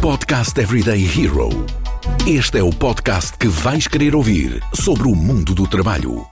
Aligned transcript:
Podcast 0.00 0.58
Everyday 0.58 1.04
Hero. 1.04 1.50
Este 2.26 2.58
é 2.58 2.62
o 2.62 2.70
podcast 2.70 3.36
que 3.36 3.48
vais 3.48 3.86
querer 3.86 4.16
ouvir 4.16 4.62
sobre 4.74 5.06
o 5.06 5.14
mundo 5.14 5.54
do 5.54 5.68
trabalho. 5.68 6.26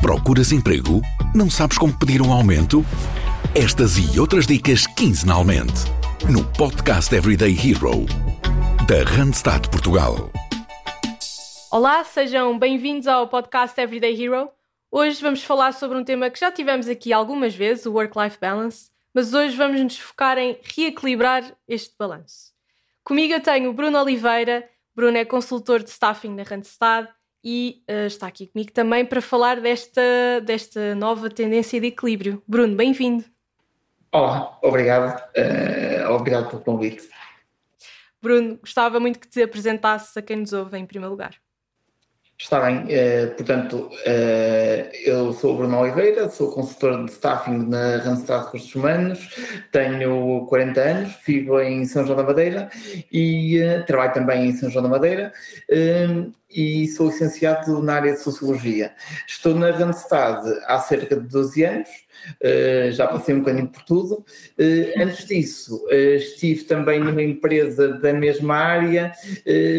Procuras 0.00 0.50
emprego? 0.50 1.00
Não 1.32 1.48
sabes 1.48 1.78
como 1.78 1.96
pedir 1.96 2.20
um 2.20 2.32
aumento? 2.32 2.84
Estas 3.54 3.96
e 3.98 4.18
outras 4.18 4.48
dicas 4.48 4.84
quinzenalmente 4.88 5.84
no 6.28 6.44
Podcast 6.54 7.14
Everyday 7.14 7.52
Hero 7.52 8.04
da 8.88 9.08
Randstad 9.08 9.68
Portugal. 9.70 10.32
Olá, 11.70 12.02
sejam 12.02 12.58
bem-vindos 12.58 13.06
ao 13.06 13.28
podcast 13.28 13.80
Everyday 13.80 14.20
Hero. 14.20 14.50
Hoje 14.90 15.22
vamos 15.22 15.44
falar 15.44 15.72
sobre 15.72 15.96
um 15.96 16.02
tema 16.02 16.30
que 16.30 16.40
já 16.40 16.50
tivemos 16.50 16.88
aqui 16.88 17.12
algumas 17.12 17.54
vezes, 17.54 17.86
o 17.86 17.92
work-life 17.92 18.38
balance, 18.40 18.90
mas 19.14 19.32
hoje 19.32 19.54
vamos 19.56 19.80
nos 19.80 19.96
focar 19.96 20.36
em 20.36 20.58
reequilibrar 20.64 21.44
este 21.68 21.94
balanço. 21.96 22.53
Comigo 23.04 23.34
eu 23.34 23.40
tenho 23.42 23.68
o 23.68 23.74
Bruno 23.74 24.00
Oliveira. 24.00 24.66
Bruno 24.96 25.18
é 25.18 25.26
consultor 25.26 25.82
de 25.82 25.90
staffing 25.90 26.34
na 26.34 26.42
Randstad 26.42 27.06
e 27.44 27.84
uh, 27.90 28.06
está 28.06 28.28
aqui 28.28 28.46
comigo 28.46 28.72
também 28.72 29.04
para 29.04 29.20
falar 29.20 29.60
desta, 29.60 30.00
desta 30.42 30.94
nova 30.94 31.28
tendência 31.28 31.78
de 31.78 31.88
equilíbrio. 31.88 32.42
Bruno, 32.48 32.74
bem-vindo. 32.74 33.22
Olá, 34.10 34.58
obrigado. 34.62 35.20
Uh, 35.36 36.12
obrigado 36.12 36.48
pelo 36.48 36.62
convite. 36.62 37.10
Bruno, 38.22 38.56
gostava 38.56 38.98
muito 38.98 39.18
que 39.18 39.28
te 39.28 39.42
apresentasses 39.42 40.16
a 40.16 40.22
quem 40.22 40.36
nos 40.36 40.54
ouve 40.54 40.78
em 40.78 40.86
primeiro 40.86 41.10
lugar. 41.10 41.34
Está 42.36 42.60
bem, 42.60 42.78
uh, 42.78 43.30
portanto, 43.36 43.76
uh, 43.76 44.96
eu 45.04 45.32
sou 45.34 45.54
o 45.54 45.56
Bruno 45.56 45.78
Oliveira, 45.78 46.28
sou 46.28 46.50
consultor 46.50 47.04
de 47.04 47.12
staffing 47.12 47.68
na 47.68 47.98
Randstad 47.98 48.46
Recursos 48.46 48.74
Humanos, 48.74 49.30
tenho 49.70 50.44
40 50.46 50.80
anos, 50.80 51.16
vivo 51.24 51.60
em 51.60 51.84
São 51.86 52.04
João 52.04 52.16
da 52.16 52.24
Madeira 52.24 52.68
e 53.12 53.62
uh, 53.62 53.86
trabalho 53.86 54.14
também 54.14 54.48
em 54.48 54.52
São 54.52 54.68
João 54.68 54.82
da 54.82 54.88
Madeira 54.88 55.32
e 56.50 56.88
sou 56.88 57.06
licenciado 57.06 57.80
na 57.80 57.94
área 57.94 58.12
de 58.12 58.20
Sociologia. 58.20 58.92
Estou 59.28 59.54
na 59.54 59.70
Randstad 59.70 60.44
há 60.66 60.80
cerca 60.80 61.14
de 61.14 61.28
12 61.28 61.64
anos, 61.64 61.88
uh, 62.40 62.92
já 62.92 63.06
passei 63.06 63.34
um 63.34 63.40
bocadinho 63.40 63.68
por 63.68 63.82
tudo. 63.82 64.14
Uh, 64.58 65.02
antes 65.02 65.24
disso, 65.26 65.84
uh, 65.86 66.16
estive 66.16 66.64
também 66.64 67.00
numa 67.00 67.22
empresa 67.22 67.88
da 67.98 68.12
mesma 68.12 68.56
área, 68.56 69.12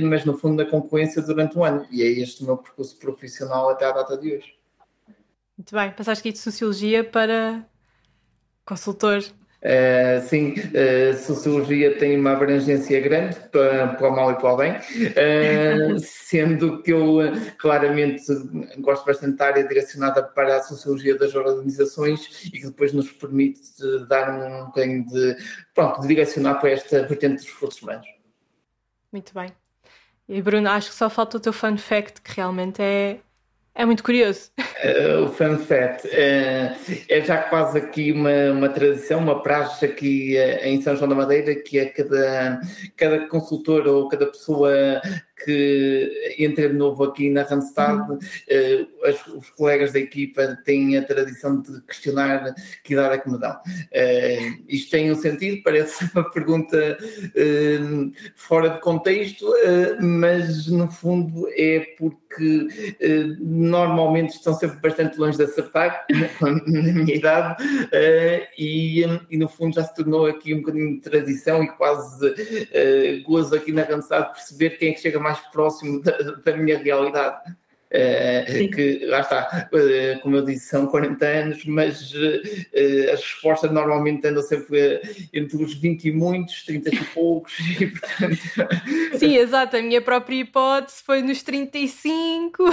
mas 0.03 0.25
no 0.25 0.37
fundo 0.37 0.63
na 0.63 0.69
concorrência 0.69 1.21
durante 1.21 1.57
um 1.57 1.63
ano, 1.63 1.85
e 1.91 2.01
é 2.01 2.07
este 2.07 2.43
o 2.43 2.45
meu 2.45 2.57
percurso 2.57 2.97
profissional 2.97 3.69
até 3.69 3.85
à 3.85 3.91
data 3.91 4.17
de 4.17 4.35
hoje. 4.35 4.53
Muito 5.57 5.73
bem, 5.73 5.91
passaste 5.91 6.21
aqui 6.21 6.31
de 6.31 6.39
Sociologia 6.39 7.03
para 7.03 7.65
consultor 8.65 9.23
Uh, 9.65 10.21
sim, 10.27 10.53
uh, 10.53 11.17
sociologia 11.17 11.97
tem 11.97 12.19
uma 12.19 12.33
abrangência 12.33 13.01
grande 13.01 13.35
para, 13.51 13.95
para 13.95 14.09
o 14.09 14.15
mal 14.15 14.31
e 14.31 14.35
para 14.35 14.53
o 14.53 14.57
bem, 14.57 14.73
uh, 14.73 15.97
sendo 16.05 16.83
que 16.83 16.93
eu 16.93 17.17
claramente 17.57 18.23
gosto 18.77 19.03
bastante 19.03 19.37
da 19.37 19.47
área 19.47 19.67
direcionada 19.67 20.21
para 20.21 20.57
a 20.57 20.61
sociologia 20.61 21.17
das 21.17 21.33
organizações 21.33 22.45
e 22.45 22.51
que 22.51 22.67
depois 22.67 22.93
nos 22.93 23.11
permite 23.11 23.59
dar 24.07 24.29
um 24.29 24.65
bocadinho 24.65 25.03
de, 25.07 25.35
pronto, 25.73 25.99
de 26.01 26.09
direcionar 26.09 26.59
para 26.59 26.69
esta 26.69 27.01
vertente 27.07 27.37
dos 27.37 27.51
recursos 27.51 27.81
humanos. 27.81 28.07
Muito 29.11 29.33
bem. 29.33 29.49
E 30.29 30.43
Bruno, 30.43 30.69
acho 30.69 30.91
que 30.91 30.95
só 30.95 31.09
falta 31.09 31.37
o 31.37 31.39
teu 31.39 31.53
fun 31.53 31.75
fact, 31.75 32.21
que 32.21 32.35
realmente 32.35 32.83
é 32.83 33.17
é 33.75 33.85
muito 33.85 34.03
curioso. 34.03 34.49
Uh, 34.57 35.25
o 35.25 35.29
fun 35.29 35.57
fact 35.57 36.07
uh, 36.07 36.75
é 37.09 37.21
já 37.21 37.37
quase 37.43 37.77
aqui 37.77 38.11
uma, 38.11 38.51
uma 38.51 38.69
tradição, 38.69 39.19
uma 39.19 39.43
praxe 39.43 39.85
aqui 39.85 40.35
uh, 40.37 40.65
em 40.65 40.81
São 40.81 40.95
João 40.95 41.09
da 41.09 41.15
Madeira, 41.15 41.53
que 41.55 41.77
é 41.77 41.85
cada, 41.85 42.61
cada 42.95 43.27
consultor 43.27 43.85
ou 43.87 44.07
cada 44.07 44.27
pessoa 44.27 45.01
que 45.43 46.35
entra 46.39 46.69
de 46.69 46.75
novo 46.75 47.03
aqui 47.03 47.29
na 47.29 47.43
Randstad, 47.43 48.09
uhum. 48.09 48.15
uh, 48.15 49.37
os 49.37 49.49
colegas 49.51 49.91
da 49.91 49.99
equipa 49.99 50.57
têm 50.63 50.97
a 50.97 51.03
tradição 51.03 51.61
de 51.61 51.81
questionar 51.81 52.53
que 52.83 52.93
idade 52.93 53.15
é 53.15 53.17
que 53.17 53.29
me 53.29 53.39
dão. 53.39 53.51
Uh, 53.53 54.63
isto 54.67 54.91
tem 54.91 55.11
um 55.11 55.15
sentido, 55.15 55.61
parece 55.63 56.09
uma 56.13 56.29
pergunta 56.31 56.97
uh, 57.01 58.11
fora 58.35 58.69
de 58.69 58.79
contexto, 58.79 59.45
mas 60.01 60.67
no 60.67 60.89
fundo 60.89 61.47
é 61.51 61.79
porque 61.97 62.67
normalmente 63.39 64.35
estão 64.35 64.53
sempre 64.53 64.79
bastante 64.79 65.17
longe 65.17 65.37
de 65.37 65.43
acertar, 65.43 66.05
na 66.41 66.81
minha 66.81 67.15
idade, 67.15 67.63
e, 68.57 69.03
e, 69.29 69.37
no 69.37 69.47
fundo 69.47 69.75
já 69.75 69.83
se 69.83 69.95
tornou 69.95 70.25
aqui 70.25 70.53
um 70.53 70.57
bocadinho 70.57 70.95
de 70.95 71.01
tradição 71.01 71.63
e 71.63 71.67
quase 71.69 72.33
gozo 73.25 73.55
aqui 73.55 73.71
na 73.71 73.83
Randstad 73.83 74.33
perceber 74.33 74.71
quem 74.71 74.89
é 74.89 74.93
que 74.93 75.01
chega 75.01 75.19
mais 75.25 75.39
próximo 75.51 76.01
da, 76.01 76.11
da 76.45 76.55
minha 76.55 76.77
realidade. 76.77 77.37
Uh, 77.85 78.69
que 78.71 79.05
lá 79.05 79.21
está, 79.21 79.69
uh, 79.71 80.19
como 80.21 80.35
eu 80.35 80.43
disse, 80.43 80.67
são 80.67 80.85
40 80.87 81.25
anos, 81.25 81.65
mas 81.65 82.13
uh, 82.13 83.13
as 83.13 83.21
respostas 83.21 83.71
normalmente 83.71 84.27
andam 84.27 84.43
sempre 84.43 85.01
entre 85.31 85.63
os 85.63 85.73
20 85.75 86.05
e 86.05 86.11
muitos, 86.11 86.65
30 86.65 86.93
e 86.93 87.05
poucos, 87.05 87.53
e 87.79 87.87
portanto. 87.87 88.37
Sim, 89.17 89.37
exato. 89.37 89.77
A 89.77 89.81
minha 89.81 90.01
própria 90.01 90.35
hipótese 90.35 91.01
foi 91.03 91.21
nos 91.21 91.41
35. 91.41 92.63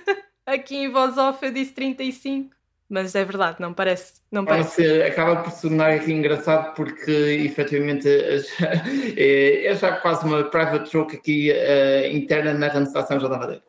Aqui 0.44 0.76
em 0.76 0.90
voz 0.90 1.16
off 1.16 1.44
eu 1.44 1.52
disse 1.52 1.72
35 1.72 2.61
mas 2.92 3.14
é 3.14 3.24
verdade, 3.24 3.56
não 3.58 3.72
parece. 3.72 4.20
Não 4.30 4.44
parece. 4.44 5.02
acaba 5.02 5.36
por 5.36 5.50
se 5.50 5.62
tornar 5.62 5.92
aqui 5.92 6.12
engraçado 6.12 6.74
porque 6.74 7.10
efetivamente 7.10 8.06
é, 9.16 9.64
é 9.64 9.74
já 9.74 9.96
quase 9.96 10.26
uma 10.26 10.44
private 10.44 10.92
joke 10.92 11.16
aqui 11.16 11.50
uh, 11.50 12.14
interna 12.14 12.52
na 12.52 12.84
São 12.84 13.18
João 13.18 13.30
da 13.30 13.38
Madeira. 13.38 13.62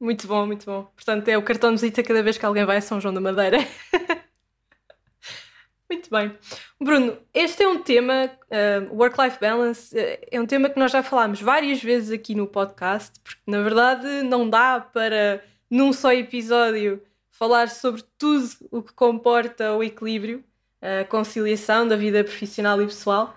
Muito 0.00 0.26
bom, 0.26 0.44
muito 0.44 0.66
bom. 0.66 0.90
Portanto, 0.96 1.28
é 1.28 1.38
o 1.38 1.42
cartão 1.42 1.70
de 1.70 1.80
visita 1.80 2.02
cada 2.02 2.20
vez 2.20 2.36
que 2.36 2.44
alguém 2.44 2.64
vai 2.64 2.78
a 2.78 2.80
São 2.80 3.00
João 3.00 3.14
da 3.14 3.20
Madeira. 3.20 3.58
muito 5.88 6.10
bem. 6.10 6.36
Bruno, 6.82 7.16
este 7.32 7.62
é 7.62 7.68
um 7.68 7.80
tema, 7.80 8.26
uh, 8.26 8.92
work-life 8.92 9.38
balance, 9.40 9.96
uh, 9.96 10.18
é 10.32 10.40
um 10.40 10.46
tema 10.46 10.68
que 10.68 10.80
nós 10.80 10.90
já 10.90 11.00
falámos 11.00 11.40
várias 11.40 11.80
vezes 11.80 12.10
aqui 12.10 12.34
no 12.34 12.48
podcast, 12.48 13.12
porque 13.22 13.40
na 13.46 13.62
verdade 13.62 14.24
não 14.24 14.50
dá 14.50 14.80
para, 14.80 15.44
num 15.70 15.92
só 15.92 16.12
episódio, 16.12 17.00
falar 17.34 17.68
sobre 17.68 18.02
tudo 18.16 18.48
o 18.70 18.80
que 18.82 18.92
comporta 18.92 19.72
o 19.72 19.82
equilíbrio, 19.82 20.44
a 20.80 21.04
conciliação 21.04 21.86
da 21.86 21.96
vida 21.96 22.22
profissional 22.22 22.80
e 22.80 22.86
pessoal. 22.86 23.34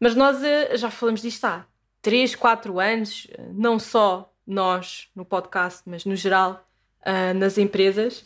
Mas 0.00 0.14
nós 0.14 0.42
eh, 0.42 0.76
já 0.76 0.90
falamos 0.90 1.20
disto 1.20 1.44
há 1.44 1.66
3, 2.00 2.34
4 2.34 2.80
anos, 2.80 3.26
não 3.52 3.78
só 3.78 4.32
nós 4.46 5.08
no 5.14 5.24
podcast, 5.24 5.82
mas 5.86 6.04
no 6.06 6.16
geral 6.16 6.66
uh, 7.02 7.34
nas 7.34 7.58
empresas. 7.58 8.24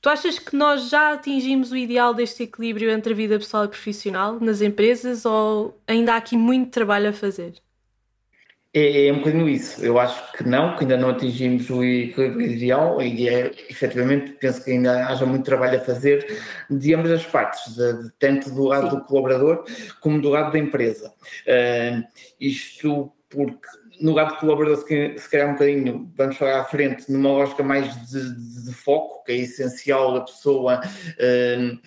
Tu 0.00 0.08
achas 0.08 0.38
que 0.38 0.56
nós 0.56 0.88
já 0.88 1.12
atingimos 1.12 1.70
o 1.70 1.76
ideal 1.76 2.12
deste 2.12 2.42
equilíbrio 2.44 2.90
entre 2.90 3.12
a 3.12 3.16
vida 3.16 3.38
pessoal 3.38 3.64
e 3.66 3.68
profissional 3.68 4.40
nas 4.40 4.60
empresas 4.62 5.24
ou 5.24 5.80
ainda 5.86 6.14
há 6.14 6.16
aqui 6.16 6.36
muito 6.36 6.70
trabalho 6.70 7.10
a 7.10 7.12
fazer? 7.12 7.54
É, 8.72 9.08
é, 9.08 9.12
um 9.12 9.18
bocadinho 9.18 9.48
isso. 9.48 9.84
Eu 9.84 9.98
acho 9.98 10.32
que 10.32 10.44
não, 10.44 10.76
que 10.76 10.84
ainda 10.84 10.96
não 10.96 11.10
atingimos 11.10 11.68
o 11.70 11.82
equilíbrio 11.82 12.46
ideal 12.46 13.02
e 13.02 13.28
é, 13.28 13.50
efetivamente 13.68 14.32
penso 14.32 14.64
que 14.64 14.70
ainda 14.70 15.08
haja 15.08 15.26
muito 15.26 15.44
trabalho 15.44 15.78
a 15.78 15.84
fazer 15.84 16.40
de 16.70 16.94
ambas 16.94 17.10
as 17.10 17.26
partes, 17.26 17.74
de, 17.74 18.02
de, 18.04 18.12
tanto 18.18 18.50
do 18.50 18.64
lado 18.64 18.90
Sim. 18.90 18.96
do 18.96 19.04
colaborador 19.04 19.64
como 20.00 20.22
do 20.22 20.28
lado 20.28 20.52
da 20.52 20.58
empresa. 20.58 21.12
Uh, 21.46 22.06
isto 22.40 23.12
porque 23.28 23.66
no 24.00 24.12
lado 24.12 24.34
do 24.34 24.40
colaborador, 24.40 24.76
se, 24.78 25.18
se 25.18 25.28
calhar 25.28 25.48
um 25.48 25.52
bocadinho, 25.52 26.10
vamos 26.16 26.36
falar 26.36 26.60
à 26.60 26.64
frente, 26.64 27.10
numa 27.10 27.30
lógica 27.30 27.62
mais 27.62 27.92
de, 28.08 28.34
de, 28.34 28.66
de 28.66 28.72
foco, 28.72 29.24
que 29.24 29.32
é 29.32 29.36
essencial 29.36 30.16
a 30.16 30.24
pessoa 30.24 30.80
uh, 30.80 31.80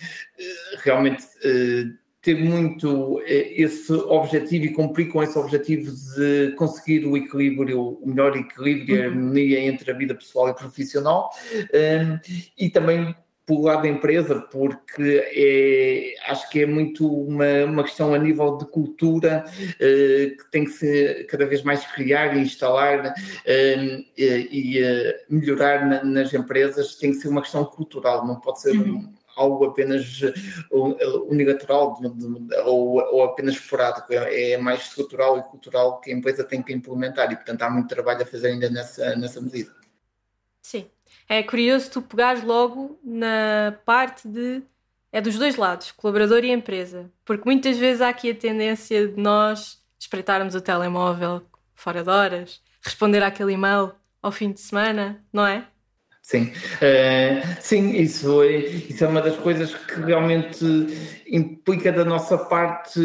realmente. 0.82 1.24
Uh, 1.44 2.03
ter 2.24 2.42
muito 2.42 3.20
eh, 3.26 3.52
esse 3.54 3.92
objetivo 3.92 4.64
e 4.64 4.72
cumprir 4.72 5.08
com 5.10 5.22
esse 5.22 5.38
objetivo 5.38 5.92
de 6.16 6.52
conseguir 6.56 7.04
o 7.06 7.16
equilíbrio, 7.16 7.98
o 8.00 8.08
melhor 8.08 8.34
equilíbrio 8.34 8.96
e 8.96 9.00
uhum. 9.00 9.06
harmonia 9.06 9.60
entre 9.60 9.90
a 9.90 9.94
vida 9.94 10.14
pessoal 10.14 10.48
e 10.48 10.54
profissional 10.54 11.30
um, 11.54 12.18
e 12.58 12.70
também 12.70 13.14
pelo 13.46 13.60
lado 13.60 13.82
da 13.82 13.88
empresa, 13.88 14.40
porque 14.50 15.22
é, 15.36 16.30
acho 16.30 16.48
que 16.48 16.62
é 16.62 16.66
muito 16.66 17.06
uma, 17.06 17.66
uma 17.66 17.82
questão 17.82 18.14
a 18.14 18.18
nível 18.18 18.56
de 18.56 18.64
cultura 18.64 19.44
uh, 19.46 20.36
que 20.36 20.50
tem 20.50 20.64
que 20.64 20.70
ser 20.70 21.26
cada 21.26 21.44
vez 21.44 21.62
mais 21.62 21.84
criar 21.92 22.34
e 22.34 22.40
instalar 22.40 23.08
uh, 23.08 24.04
e, 24.16 24.48
e 24.50 24.82
uh, 24.82 25.14
melhorar 25.28 25.86
na, 25.86 26.02
nas 26.02 26.32
empresas, 26.32 26.94
tem 26.94 27.10
que 27.10 27.18
ser 27.18 27.28
uma 27.28 27.42
questão 27.42 27.66
cultural, 27.66 28.26
não 28.26 28.40
pode 28.40 28.62
ser 28.62 28.70
uhum 28.78 29.12
algo 29.36 29.64
apenas 29.66 30.20
unilateral 31.28 32.00
ou, 32.64 32.98
ou 32.98 33.24
apenas 33.24 33.54
esporádico, 33.54 34.12
é, 34.12 34.52
é, 34.52 34.58
mais 34.58 34.82
estrutural 34.82 35.38
e 35.38 35.42
cultural 35.42 36.00
que 36.00 36.10
a 36.10 36.14
empresa 36.14 36.44
tem 36.44 36.62
que 36.62 36.72
implementar 36.72 37.30
e, 37.32 37.36
portanto, 37.36 37.62
há 37.62 37.70
muito 37.70 37.88
trabalho 37.88 38.22
a 38.22 38.26
fazer 38.26 38.48
ainda 38.48 38.70
nessa, 38.70 39.16
nessa 39.16 39.40
medida. 39.40 39.72
Sim, 40.62 40.86
é 41.28 41.42
curioso 41.42 41.90
tu 41.90 42.02
pegares 42.02 42.42
logo 42.42 42.98
na 43.02 43.76
parte 43.84 44.28
de. 44.28 44.62
É 45.12 45.20
dos 45.20 45.38
dois 45.38 45.54
lados, 45.54 45.92
colaborador 45.92 46.44
e 46.44 46.50
empresa, 46.50 47.08
porque 47.24 47.44
muitas 47.44 47.78
vezes 47.78 48.02
há 48.02 48.08
aqui 48.08 48.32
a 48.32 48.34
tendência 48.34 49.06
de 49.06 49.20
nós 49.20 49.80
espreitarmos 49.96 50.56
o 50.56 50.60
telemóvel 50.60 51.42
fora 51.72 52.02
de 52.02 52.10
horas, 52.10 52.60
responder 52.82 53.22
àquele 53.22 53.52
e-mail 53.52 53.92
ao 54.20 54.32
fim 54.32 54.50
de 54.50 54.60
semana, 54.60 55.22
não 55.32 55.46
é? 55.46 55.68
Sim, 56.26 56.44
uh, 56.44 57.60
sim, 57.60 57.90
isso 57.96 58.42
é, 58.42 58.56
isso 58.56 59.04
é 59.04 59.06
uma 59.06 59.20
das 59.20 59.36
coisas 59.36 59.74
que 59.74 60.00
realmente 60.00 60.64
implica 61.28 61.92
da 61.92 62.02
nossa 62.02 62.38
parte 62.38 62.98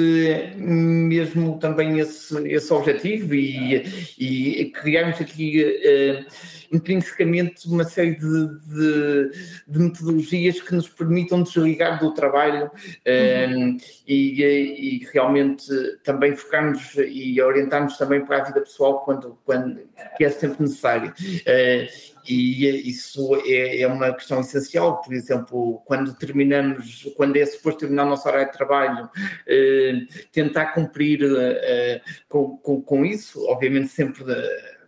mesmo 0.56 1.60
também 1.60 2.00
esse, 2.00 2.48
esse 2.48 2.72
objetivo 2.72 3.36
e, 3.36 3.84
e 4.18 4.72
criarmos 4.72 5.20
aqui 5.20 5.66
uh, 5.66 6.26
intrinsecamente 6.72 7.68
uma 7.68 7.84
série 7.84 8.16
de, 8.16 8.48
de, 8.68 9.32
de, 9.68 9.80
metodologias 9.80 10.62
que 10.62 10.74
nos 10.74 10.88
permitam 10.88 11.44
desligar 11.44 12.00
do 12.00 12.14
trabalho 12.14 12.68
uh, 12.68 13.78
e, 14.08 14.44
e, 14.44 15.08
realmente 15.12 15.66
também 16.06 16.38
focarmos 16.38 16.96
e 16.96 17.42
orientarmos 17.42 17.98
também 17.98 18.24
para 18.24 18.38
a 18.38 18.44
vida 18.46 18.62
pessoal 18.62 19.00
quando, 19.00 19.38
quando 19.44 19.82
é 20.20 20.30
sempre 20.30 20.64
necessário. 20.64 21.14
Uh, 21.20 22.19
e 22.30 22.90
isso 22.90 23.36
é, 23.44 23.82
é, 23.82 23.88
uma 23.88 24.14
questão 24.14 24.42
essencial. 24.42 25.02
Por 25.02 25.14
exemplo, 25.14 25.82
quando 25.86 26.14
terminamos, 26.14 27.12
quando 27.18 27.36
é 27.38 27.46
suposto 27.46 27.80
terminar 27.80 28.06
o 28.06 28.10
nosso 28.10 28.28
horário 28.28 28.52
de 28.52 28.58
trabalho, 28.58 29.10
eh, 29.48 30.06
tentar 30.32 30.68
cumprir 30.68 31.22
eh, 31.24 32.02
com, 32.28 32.58
com, 32.58 32.82
com, 32.84 33.04
isso, 33.04 33.44
obviamente 33.48 33.88
sempre. 33.88 34.24
Eh, 34.32 34.80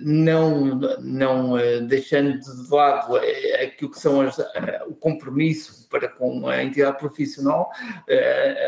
não, 0.00 0.80
não 1.00 1.52
uh, 1.52 1.82
deixando 1.86 2.40
de 2.40 2.70
lado 2.74 3.14
aquilo 3.62 3.90
que 3.90 4.00
são 4.00 4.22
as, 4.22 4.38
o 4.86 4.94
compromisso 4.94 5.86
para 5.90 6.08
com 6.08 6.48
a 6.48 6.64
entidade 6.64 6.96
profissional, 6.96 7.70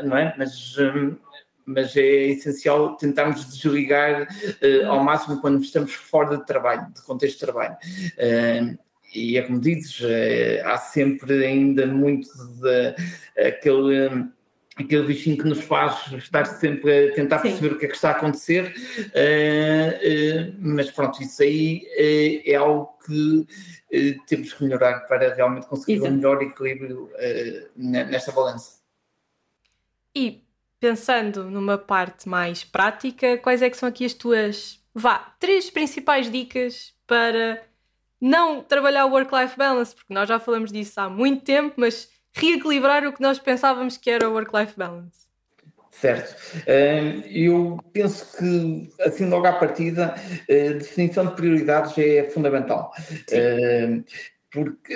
não 0.04 0.18
é? 0.18 0.34
Mas 0.36 0.76
mas 1.66 1.96
é 1.96 2.28
essencial 2.28 2.96
tentarmos 2.96 3.44
desligar 3.46 4.22
uh, 4.22 4.86
ao 4.86 5.02
máximo 5.02 5.40
quando 5.40 5.62
estamos 5.62 5.94
fora 5.94 6.36
de 6.36 6.46
trabalho, 6.46 6.86
de 6.94 7.02
contexto 7.02 7.38
de 7.38 7.40
trabalho. 7.40 7.74
Uh, 7.74 8.78
e 9.14 9.38
é 9.38 9.42
como 9.42 9.60
dizes, 9.60 10.00
uh, 10.00 10.66
há 10.66 10.76
sempre 10.76 11.44
ainda 11.44 11.86
muito 11.86 12.28
de, 12.60 13.48
aquele. 13.48 14.08
Um, 14.08 14.32
aquele 14.76 15.04
bichinho 15.04 15.38
que 15.38 15.44
nos 15.48 15.60
faz 15.60 16.10
estar 16.14 16.44
sempre 16.46 17.10
a 17.10 17.14
tentar 17.14 17.38
Sim. 17.38 17.50
perceber 17.50 17.74
o 17.76 17.78
que 17.78 17.84
é 17.84 17.88
que 17.88 17.94
está 17.94 18.08
a 18.08 18.12
acontecer, 18.16 18.74
mas 20.58 20.90
pronto, 20.90 21.22
isso 21.22 21.44
aí 21.44 21.86
é 22.44 22.56
algo 22.56 22.88
que 23.06 23.46
temos 24.26 24.52
que 24.52 24.64
melhorar 24.64 25.06
para 25.06 25.32
realmente 25.32 25.68
conseguir 25.68 25.98
Exato. 25.98 26.10
um 26.10 26.16
melhor 26.16 26.42
equilíbrio 26.42 27.08
nesta 27.76 28.32
balança. 28.32 28.80
E 30.12 30.43
pensando 30.84 31.44
numa 31.44 31.78
parte 31.78 32.28
mais 32.28 32.62
prática, 32.62 33.38
quais 33.38 33.62
é 33.62 33.70
que 33.70 33.76
são 33.78 33.88
aqui 33.88 34.04
as 34.04 34.12
tuas, 34.12 34.78
vá, 34.94 35.34
três 35.40 35.70
principais 35.70 36.30
dicas 36.30 36.92
para 37.06 37.62
não 38.20 38.62
trabalhar 38.62 39.06
o 39.06 39.10
work-life 39.10 39.56
balance, 39.56 39.94
porque 39.94 40.12
nós 40.12 40.28
já 40.28 40.38
falamos 40.38 40.70
disso 40.70 41.00
há 41.00 41.08
muito 41.08 41.42
tempo, 41.42 41.72
mas 41.78 42.10
reequilibrar 42.34 43.06
o 43.06 43.14
que 43.14 43.22
nós 43.22 43.38
pensávamos 43.38 43.96
que 43.96 44.10
era 44.10 44.28
o 44.28 44.34
work-life 44.34 44.74
balance. 44.76 45.24
Certo. 45.90 46.36
Eu 47.30 47.78
penso 47.90 48.36
que, 48.36 48.90
assim, 49.00 49.26
logo 49.26 49.46
à 49.46 49.54
partida, 49.54 50.14
a 50.50 50.72
definição 50.74 51.24
de 51.24 51.34
prioridades 51.34 51.96
é 51.96 52.24
fundamental. 52.24 52.92
Sim. 53.26 54.04
Porque 54.50 54.92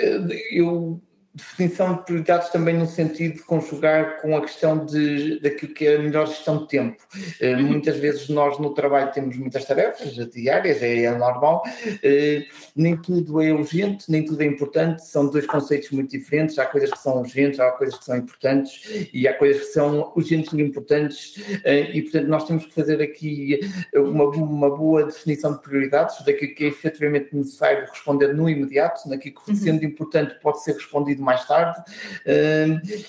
eu 0.51 1.01
definição 1.33 1.95
de 1.95 2.03
prioridades 2.03 2.49
também 2.49 2.75
no 2.75 2.87
sentido 2.87 3.35
de 3.35 3.43
conjugar 3.43 4.21
com 4.21 4.35
a 4.35 4.41
questão 4.41 4.85
de, 4.85 5.39
daquilo 5.39 5.73
que 5.73 5.85
é 5.85 5.95
a 5.95 5.99
melhor 5.99 6.27
gestão 6.27 6.59
de 6.59 6.67
tempo. 6.67 6.97
Uh, 7.41 7.61
muitas 7.61 7.97
vezes 7.97 8.29
nós 8.29 8.57
no 8.57 8.73
trabalho 8.73 9.11
temos 9.11 9.37
muitas 9.37 9.63
tarefas 9.65 10.13
diárias, 10.31 10.81
é, 10.81 11.03
é 11.03 11.15
normal, 11.15 11.63
uh, 11.65 12.45
nem 12.75 12.97
tudo 12.97 13.41
é 13.41 13.51
urgente, 13.51 14.09
nem 14.09 14.25
tudo 14.25 14.41
é 14.41 14.45
importante, 14.45 15.05
são 15.05 15.29
dois 15.29 15.45
conceitos 15.45 15.91
muito 15.91 16.11
diferentes, 16.11 16.57
há 16.57 16.65
coisas 16.65 16.89
que 16.91 16.99
são 16.99 17.19
urgentes, 17.19 17.59
há 17.59 17.71
coisas 17.71 17.97
que 17.97 18.05
são 18.05 18.17
importantes 18.17 19.09
e 19.13 19.27
há 19.27 19.33
coisas 19.33 19.67
que 19.67 19.73
são 19.73 20.11
urgentes 20.15 20.51
e 20.51 20.61
importantes 20.61 21.37
uh, 21.37 21.91
e 21.93 22.01
portanto 22.01 22.27
nós 22.27 22.43
temos 22.45 22.65
que 22.65 22.73
fazer 22.73 23.01
aqui 23.01 23.59
uma, 23.93 24.25
uma 24.25 24.75
boa 24.75 25.05
definição 25.05 25.53
de 25.53 25.61
prioridades 25.61 26.23
daquilo 26.25 26.55
que 26.55 26.63
é 26.65 26.67
efetivamente 26.67 27.35
necessário 27.35 27.87
responder 27.87 28.33
no 28.33 28.49
imediato, 28.49 29.07
naquilo 29.07 29.35
que 29.35 29.55
sendo 29.55 29.81
uhum. 29.83 29.89
importante 29.89 30.35
pode 30.41 30.63
ser 30.63 30.73
respondido 30.73 31.18
mais 31.21 31.45
tarde, 31.45 31.81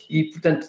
e 0.08 0.24
portanto 0.24 0.66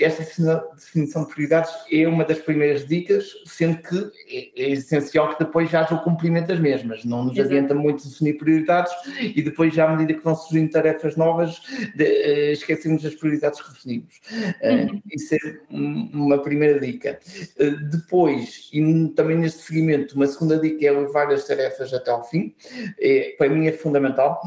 esta 0.00 0.64
definição 0.74 1.24
de 1.24 1.32
prioridades 1.32 1.70
é 1.90 2.06
uma 2.06 2.24
das 2.24 2.38
primeiras 2.38 2.86
dicas, 2.86 3.32
sendo 3.46 3.78
que 3.78 4.10
é, 4.28 4.62
é 4.62 4.70
essencial 4.72 5.32
que 5.34 5.44
depois 5.44 5.70
já 5.70 5.82
haja 5.82 5.94
o 5.94 6.02
cumprimento 6.02 6.48
das 6.48 6.58
mesmas. 6.58 7.04
Não 7.04 7.24
nos 7.24 7.34
Exato. 7.34 7.48
adianta 7.48 7.74
muito 7.74 8.06
definir 8.06 8.36
prioridades 8.36 8.92
e 9.20 9.40
depois, 9.42 9.72
já 9.72 9.88
à 9.88 9.96
medida 9.96 10.18
que 10.18 10.24
vão 10.24 10.34
surgindo 10.34 10.70
tarefas 10.70 11.16
novas, 11.16 11.60
de, 11.94 12.04
uh, 12.04 12.52
esquecemos 12.52 13.04
as 13.04 13.14
prioridades 13.14 13.60
que 13.60 13.72
definimos. 13.72 14.20
Uh, 14.60 14.92
uhum. 14.92 15.02
Isso 15.12 15.34
é 15.34 15.38
uma 15.70 16.38
primeira 16.38 16.80
dica. 16.80 17.20
Uh, 17.58 17.90
depois, 17.90 18.68
e 18.72 19.08
também 19.14 19.36
neste 19.36 19.62
seguimento, 19.62 20.16
uma 20.16 20.26
segunda 20.26 20.58
dica 20.58 20.84
é 20.84 20.90
levar 20.90 21.30
as 21.30 21.46
tarefas 21.46 21.94
até 21.94 22.10
ao 22.10 22.28
fim. 22.28 22.54
É, 23.00 23.34
para 23.38 23.48
mim 23.48 23.66
é 23.66 23.72
fundamental, 23.72 24.40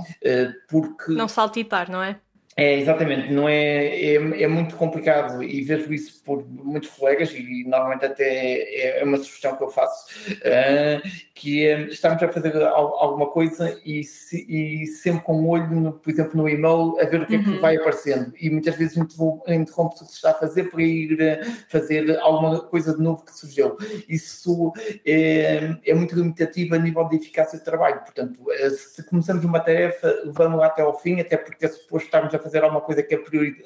porque. 0.67 1.11
Não 1.13 1.27
saltitar, 1.27 1.89
não 1.89 2.01
é? 2.01 2.19
É, 2.55 2.79
exatamente, 2.79 3.31
não 3.31 3.49
é, 3.49 3.87
é, 3.87 4.43
é, 4.43 4.47
muito 4.47 4.75
complicado 4.75 5.41
e 5.41 5.61
vejo 5.63 5.91
isso 5.91 6.21
por 6.23 6.47
muitos 6.47 6.89
colegas 6.91 7.31
e 7.33 7.63
normalmente 7.65 8.05
até 8.05 8.25
é, 8.25 8.99
é 8.99 9.03
uma 9.03 9.17
sugestão 9.17 9.55
que 9.55 9.63
eu 9.63 9.69
faço, 9.69 10.05
uh, 10.29 11.09
que 11.33 11.65
é 11.67 11.81
estamos 11.87 12.21
a 12.21 12.29
fazer 12.29 12.55
alguma 12.63 13.31
coisa 13.31 13.75
e, 13.83 14.03
se, 14.03 14.45
e 14.47 14.85
sempre 14.85 15.23
com 15.23 15.41
um 15.41 15.49
olho, 15.49 15.71
no, 15.71 15.93
por 15.93 16.11
exemplo, 16.11 16.37
no 16.37 16.47
e-mail 16.47 16.95
a 17.01 17.05
ver 17.05 17.21
o 17.21 17.25
que 17.25 17.35
uhum. 17.35 17.41
é 17.41 17.43
que 17.43 17.49
uhum. 17.49 17.59
vai 17.59 17.75
aparecendo 17.75 18.31
e 18.39 18.51
muitas 18.51 18.75
vezes 18.75 18.97
interrompe 18.97 19.95
o 19.95 19.99
que 19.99 20.05
se 20.05 20.13
está 20.13 20.29
a 20.29 20.35
fazer 20.35 20.69
para 20.69 20.83
ir 20.83 21.65
fazer 21.69 22.19
alguma 22.19 22.61
coisa 22.61 22.95
de 22.95 23.01
novo 23.01 23.25
que 23.25 23.35
surgiu. 23.35 23.75
Isso 24.07 24.71
é, 25.03 25.75
é 25.85 25.93
muito 25.95 26.15
limitativo 26.15 26.75
a 26.75 26.77
nível 26.77 27.07
de 27.09 27.15
eficácia 27.15 27.57
de 27.57 27.65
trabalho, 27.65 28.01
portanto, 28.01 28.39
eh, 28.51 28.69
se 28.69 29.03
começamos 29.03 29.43
uma 29.43 29.59
tarefa, 29.59 30.07
levamos 30.23 30.59
lá 30.59 30.67
até 30.67 30.83
ao 30.83 30.99
fim, 30.99 31.19
até 31.19 31.35
porque 31.35 31.65
é 31.65 31.69
suposto 31.69 32.05
estarmos 32.05 32.33
a 32.33 32.42
fazer 32.43 32.63
alguma 32.63 32.81
coisa 32.81 33.01
que 33.01 33.15
é, 33.15 33.19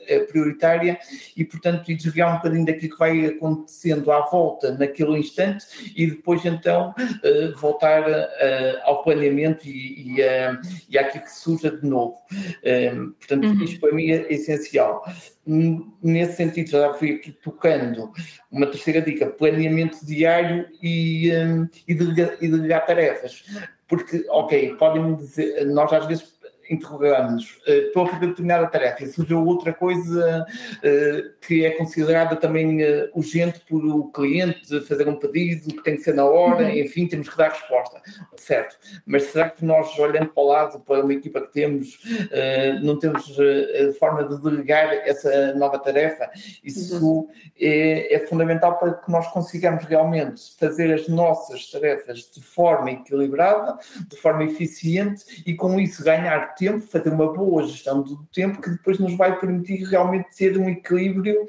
é 0.07 0.19
prioritária 0.19 1.00
e, 1.35 1.44
portanto, 1.44 1.91
e 1.91 1.95
desviar 1.95 2.31
um 2.31 2.35
bocadinho 2.38 2.65
daquilo 2.65 2.94
que 2.94 3.00
vai 3.00 3.25
acontecendo 3.25 4.12
à 4.12 4.21
volta 4.21 4.71
naquele 4.77 5.18
instante 5.18 5.65
e 5.95 6.07
depois 6.07 6.45
então 6.45 6.93
uh, 7.00 7.57
voltar 7.57 8.10
uh, 8.10 8.79
ao 8.84 9.03
planeamento 9.03 9.67
e, 9.67 10.17
e, 10.17 10.22
uh, 10.22 10.60
e 10.89 10.98
àquilo 10.98 11.24
que 11.24 11.31
surja 11.31 11.72
de 11.72 11.86
novo. 11.88 12.17
portanto, 13.19 13.46
uhum. 13.46 13.63
isto 13.63 13.79
para 13.79 13.93
mim 13.93 14.12
é 14.12 14.31
essencial. 14.31 15.03
Nesse 16.03 16.36
sentido, 16.36 16.72
já 16.72 16.93
fui 16.93 17.12
aqui 17.12 17.31
tocando 17.31 18.12
uma 18.51 18.67
terceira 18.67 19.01
dica: 19.01 19.27
planeamento 19.27 20.05
diário 20.05 20.67
e, 20.81 21.31
um, 21.34 21.67
e, 21.88 21.96
delegar, 21.96 22.36
e 22.41 22.48
delegar 22.50 22.86
tarefas. 22.86 23.46
Porque, 23.88 24.25
ok, 24.29 24.75
podem 24.75 25.15
dizer, 25.15 25.65
nós 25.67 25.91
às 25.93 26.05
vezes 26.05 26.37
interrogamos 26.69 27.57
uh, 27.67 27.88
estou 27.88 28.03
a 28.03 28.07
fazer 28.07 28.27
determinada 28.27 28.67
tarefa 28.67 29.03
e 29.03 29.07
surgiu 29.07 29.43
outra 29.45 29.74
coisa 29.74 30.45
uh, 30.45 31.38
que 31.45 31.65
é 31.65 31.71
considerada 31.71 32.36
também 32.36 32.83
uh, 32.83 33.09
urgente 33.13 33.59
por 33.67 33.86
o 33.86 34.12
cliente 34.12 34.81
fazer 34.81 35.07
um 35.07 35.15
pedido 35.15 35.67
que 35.75 35.83
tem 35.83 35.95
que 35.95 36.01
ser 36.01 36.13
na 36.13 36.25
hora, 36.25 36.63
uhum. 36.63 36.71
enfim, 36.71 37.07
temos 37.07 37.29
que 37.29 37.38
dar 37.38 37.50
resposta, 37.50 38.01
certo? 38.36 38.77
Mas 39.05 39.24
será 39.24 39.50
que 39.50 39.63
nós, 39.63 39.97
olhando 40.00 40.29
para 40.29 40.43
o 40.43 40.47
lado, 40.47 40.79
para 40.79 41.03
uma 41.03 41.13
equipa 41.13 41.41
que 41.41 41.51
temos, 41.51 42.00
não 42.81 42.97
temos 42.97 43.36
forma 44.00 44.24
de 44.24 44.41
delegar 44.41 44.93
essa 45.07 45.53
nova 45.55 45.79
tarefa? 45.79 46.29
Isso 46.63 47.05
uhum. 47.05 47.27
é, 47.59 48.15
é 48.15 48.19
fundamental 48.27 48.77
para 48.77 48.93
que 48.93 49.12
nós 49.12 49.27
consigamos 49.27 49.83
realmente 49.86 50.41
fazer 50.59 50.93
as 50.93 51.07
nossas 51.07 51.69
tarefas 51.69 52.29
de 52.31 52.41
forma 52.41 52.91
equilibrada, 52.91 53.77
de 54.07 54.17
forma 54.17 54.43
eficiente 54.43 55.43
e 55.45 55.53
com 55.53 55.79
isso 55.79 56.03
ganhar 56.03 56.55
tempo, 56.58 56.80
fazer 56.80 57.10
uma 57.10 57.32
boa 57.32 57.64
gestão 57.64 58.02
do 58.02 58.26
tempo 58.34 58.62
que 58.62 58.72
depois 58.72 59.00
nos 59.00 59.16
vai 59.16 59.40
permitir 59.40 59.84
realmente 59.86 60.36
ter 60.36 60.58
um 60.58 60.70
equilíbrio 60.70 61.48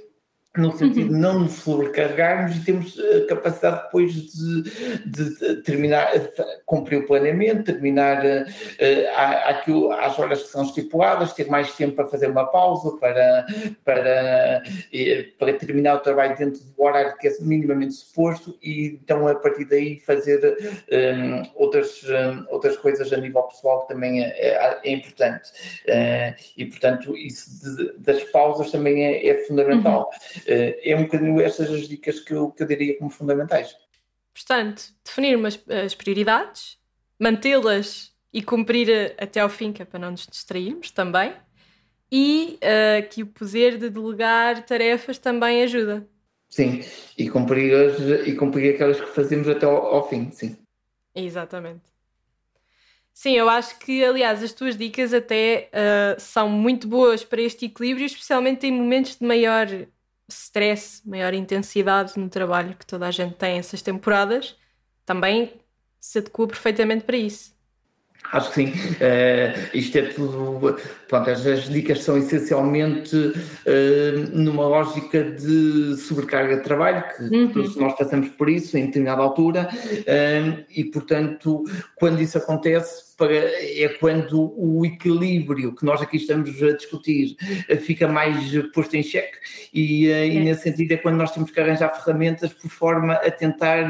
no 0.59 0.77
sentido 0.77 1.09
de 1.09 1.15
não 1.15 1.41
nos 1.41 1.53
sobrecarregarmos 1.53 2.57
e 2.57 2.65
temos 2.65 2.99
a 2.99 3.27
capacidade 3.27 3.85
depois 3.85 4.13
de, 4.13 4.63
de, 5.07 5.57
terminar, 5.63 6.11
cumprir 6.67 6.99
o 6.99 7.07
planeamento, 7.07 7.65
terminar 7.65 8.25
uh, 8.25 9.93
às 10.01 10.19
horas 10.19 10.43
que 10.43 10.49
são 10.49 10.65
estipuladas, 10.65 11.33
ter 11.33 11.49
mais 11.49 11.73
tempo 11.75 11.95
para 11.95 12.07
fazer 12.07 12.29
uma 12.29 12.47
pausa, 12.47 12.97
para, 12.99 13.47
para, 13.85 14.63
uh, 14.65 15.39
para 15.39 15.53
terminar 15.55 15.95
o 15.97 16.01
trabalho 16.01 16.37
dentro 16.37 16.61
do 16.61 16.83
horário 16.83 17.17
que 17.19 17.29
é 17.29 17.37
minimamente 17.41 17.95
suposto 17.95 18.59
e 18.63 18.99
então 19.03 19.29
a 19.29 19.35
partir 19.35 19.65
daí 19.65 20.01
fazer 20.01 20.57
um, 20.91 21.43
outras, 21.55 22.03
um, 22.05 22.53
outras 22.53 22.77
coisas 22.77 23.13
a 23.13 23.17
nível 23.17 23.43
pessoal 23.45 23.83
que 23.83 23.95
também 23.95 24.25
é, 24.25 24.29
é, 24.29 24.79
é 24.85 24.91
importante. 24.91 25.51
Uh, 25.87 26.35
e 26.57 26.65
portanto 26.65 27.17
isso 27.17 27.77
de, 27.77 27.93
das 27.99 28.25
pausas 28.25 28.71
também 28.71 29.05
é, 29.05 29.29
é 29.29 29.35
fundamental. 29.45 30.11
Uhum. 30.11 30.48
É 30.49 30.97
um 30.97 31.05
bocadinho 31.05 31.41
estas 31.41 31.71
as 31.71 31.89
dicas 31.89 32.21
que 32.21 32.33
eu, 32.33 32.51
que 32.51 32.63
eu 32.63 32.67
diria 32.67 32.99
como 32.99 33.11
fundamentais. 33.11 33.77
Portanto, 34.33 34.83
definir 35.05 35.37
umas, 35.37 35.59
as 35.69 35.95
prioridades, 35.95 36.79
mantê-las 37.19 38.13
e 38.33 38.43
cumprir 38.43 39.15
até 39.19 39.41
ao 39.41 39.49
fim, 39.49 39.73
que 39.73 39.83
é 39.83 39.85
para 39.85 39.99
não 39.99 40.13
nos 40.13 40.27
distrairmos 40.27 40.91
também, 40.91 41.35
e 42.11 42.59
uh, 42.63 43.09
que 43.09 43.23
o 43.23 43.27
poder 43.27 43.77
de 43.77 43.91
delegar 43.91 44.65
tarefas 44.65 45.19
também 45.19 45.63
ajuda. 45.63 46.07
Sim, 46.49 46.83
e 47.17 47.29
cumprir, 47.29 47.75
as, 47.75 48.27
e 48.27 48.35
cumprir 48.35 48.75
aquelas 48.75 49.01
que 49.01 49.09
fazemos 49.09 49.49
até 49.49 49.67
ao, 49.67 49.77
ao 49.77 50.09
fim, 50.09 50.31
sim. 50.31 50.57
Exatamente. 51.15 51.83
Sim, 53.13 53.33
eu 53.33 53.49
acho 53.49 53.79
que, 53.81 54.05
aliás, 54.05 54.43
as 54.43 54.53
tuas 54.53 54.77
dicas 54.77 55.13
até 55.13 55.69
uh, 55.73 56.21
são 56.21 56.49
muito 56.49 56.87
boas 56.87 57.25
para 57.25 57.43
este 57.43 57.67
equilíbrio, 57.67 58.07
especialmente 58.07 58.67
em 58.67 58.73
momentos 58.73 59.17
de 59.17 59.27
maior 59.27 59.67
stress, 60.29 61.03
maior 61.07 61.35
intensidade 61.35 62.19
no 62.19 62.29
trabalho 62.29 62.77
que 62.77 62.87
toda 62.87 63.07
a 63.09 63.11
gente 63.11 63.35
tem 63.37 63.59
essas 63.59 63.83
temporadas. 63.83 64.57
Também 65.05 65.61
se 66.01 66.19
adequa 66.19 66.47
perfeitamente 66.47 67.05
para 67.05 67.17
isso. 67.17 67.58
Acho 68.33 68.51
que 68.51 68.55
sim. 68.55 68.69
Uh, 68.71 69.77
isto 69.77 69.99
é 69.99 70.03
tudo. 70.03 70.77
Pronto, 71.09 71.31
as, 71.31 71.47
as 71.47 71.69
dicas 71.69 72.03
são 72.03 72.19
essencialmente 72.19 73.17
uh, 73.17 74.31
numa 74.33 74.67
lógica 74.67 75.25
de 75.25 75.97
sobrecarga 75.97 76.57
de 76.57 76.63
trabalho, 76.63 77.05
que 77.17 77.23
uhum. 77.23 77.49
todos 77.49 77.77
nós 77.77 77.97
passamos 77.97 78.29
por 78.31 78.51
isso 78.51 78.77
em 78.77 78.87
determinada 78.87 79.23
altura, 79.23 79.69
uh, 79.73 80.65
e 80.69 80.85
portanto, 80.85 81.65
quando 81.97 82.21
isso 82.21 82.37
acontece, 82.37 83.09
para, 83.17 83.35
é 83.35 83.89
quando 83.99 84.53
o 84.57 84.85
equilíbrio 84.85 85.75
que 85.75 85.85
nós 85.85 86.01
aqui 86.01 86.19
estamos 86.19 86.63
a 86.63 86.73
discutir 86.73 87.37
fica 87.81 88.07
mais 88.07 88.37
posto 88.73 88.95
em 88.97 89.03
xeque, 89.03 89.39
e, 89.75 90.09
é. 90.09 90.29
e 90.29 90.39
nesse 90.39 90.63
sentido 90.63 90.93
é 90.93 90.97
quando 90.99 91.17
nós 91.17 91.33
temos 91.33 91.51
que 91.51 91.59
arranjar 91.59 91.89
ferramentas 92.01 92.53
por 92.53 92.71
forma 92.71 93.15
a 93.15 93.31
tentar 93.31 93.89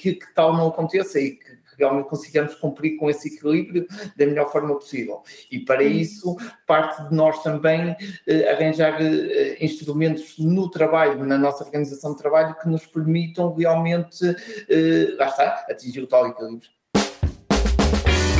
que, 0.00 0.14
que 0.14 0.34
tal 0.34 0.56
não 0.56 0.68
aconteça 0.68 1.20
e 1.20 1.32
que 1.32 1.55
realmente 1.78 2.08
consigamos 2.08 2.54
cumprir 2.54 2.96
com 2.96 3.10
esse 3.10 3.28
equilíbrio 3.28 3.86
da 4.16 4.26
melhor 4.26 4.50
forma 4.50 4.74
possível. 4.74 5.22
E 5.50 5.60
para 5.60 5.82
isso, 5.82 6.36
parte 6.66 7.08
de 7.08 7.14
nós 7.14 7.42
também 7.42 7.96
eh, 8.26 8.50
arranjar 8.50 9.00
eh, 9.00 9.56
instrumentos 9.60 10.34
no 10.38 10.70
trabalho, 10.70 11.24
na 11.24 11.38
nossa 11.38 11.64
organização 11.64 12.12
de 12.12 12.18
trabalho, 12.18 12.56
que 12.60 12.68
nos 12.68 12.86
permitam 12.86 13.54
realmente, 13.54 14.24
eh, 14.68 15.14
lá 15.18 15.26
está, 15.26 15.66
atingir 15.70 16.00
o 16.00 16.06
tal 16.06 16.28
equilíbrio. 16.28 16.68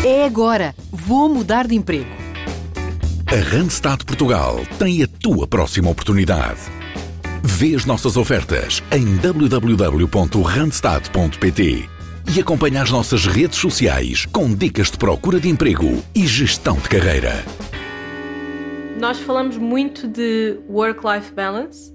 É 0.05 0.25
agora! 0.25 0.75
Vou 0.93 1.29
mudar 1.29 1.67
de 1.67 1.75
emprego. 1.75 2.11
A 3.27 3.37
Randstad 3.51 4.05
Portugal 4.05 4.61
tem 4.79 5.03
a 5.03 5.09
tua 5.09 5.49
próxima 5.49 5.91
oportunidade. 5.91 6.61
Vê 7.43 7.75
as 7.75 7.85
nossas 7.85 8.17
ofertas 8.17 8.81
em 8.93 9.17
www.randstad.pt 9.17 11.96
e 12.35 12.41
acompanhe 12.41 12.77
as 12.77 12.91
nossas 12.91 13.27
redes 13.27 13.59
sociais 13.59 14.27
com 14.27 14.55
dicas 14.55 14.91
de 14.91 14.99
procura 14.99 15.39
de 15.39 15.49
emprego 15.49 16.03
e 16.15 16.27
gestão 16.27 16.77
de 16.77 16.89
carreira. 16.89 17.33
Nós 18.99 19.19
falamos 19.21 19.57
muito 19.57 20.09
de 20.09 20.59
work-life 20.69 21.33
balance, 21.33 21.95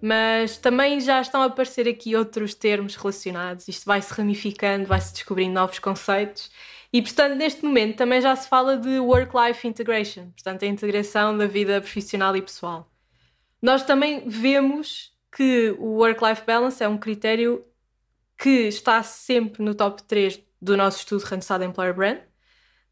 mas 0.00 0.56
também 0.56 1.00
já 1.00 1.20
estão 1.20 1.42
a 1.42 1.46
aparecer 1.46 1.88
aqui 1.88 2.14
outros 2.14 2.54
termos 2.54 2.94
relacionados. 2.94 3.66
Isto 3.68 3.84
vai 3.86 4.00
se 4.00 4.12
ramificando, 4.14 4.86
vai 4.86 5.00
se 5.00 5.12
descobrindo 5.12 5.54
novos 5.54 5.78
conceitos. 5.78 6.50
E, 6.92 7.02
portanto, 7.02 7.34
neste 7.34 7.64
momento 7.64 7.96
também 7.96 8.20
já 8.20 8.34
se 8.36 8.48
fala 8.48 8.76
de 8.76 8.98
work-life 8.98 9.66
integration, 9.66 10.30
portanto, 10.30 10.64
a 10.64 10.68
integração 10.68 11.36
da 11.36 11.46
vida 11.46 11.80
profissional 11.80 12.36
e 12.36 12.42
pessoal. 12.42 12.90
Nós 13.60 13.82
também 13.82 14.28
vemos 14.28 15.10
que 15.36 15.74
o 15.78 15.96
work-life 15.96 16.42
balance 16.46 16.82
é 16.82 16.88
um 16.88 16.96
critério 16.96 17.64
que 18.36 18.68
está 18.68 19.02
sempre 19.02 19.62
no 19.62 19.74
top 19.74 20.02
3 20.02 20.40
do 20.60 20.76
nosso 20.76 20.98
estudo 20.98 21.22
Randstad 21.24 21.62
Employer 21.62 21.94
Brand. 21.94 22.18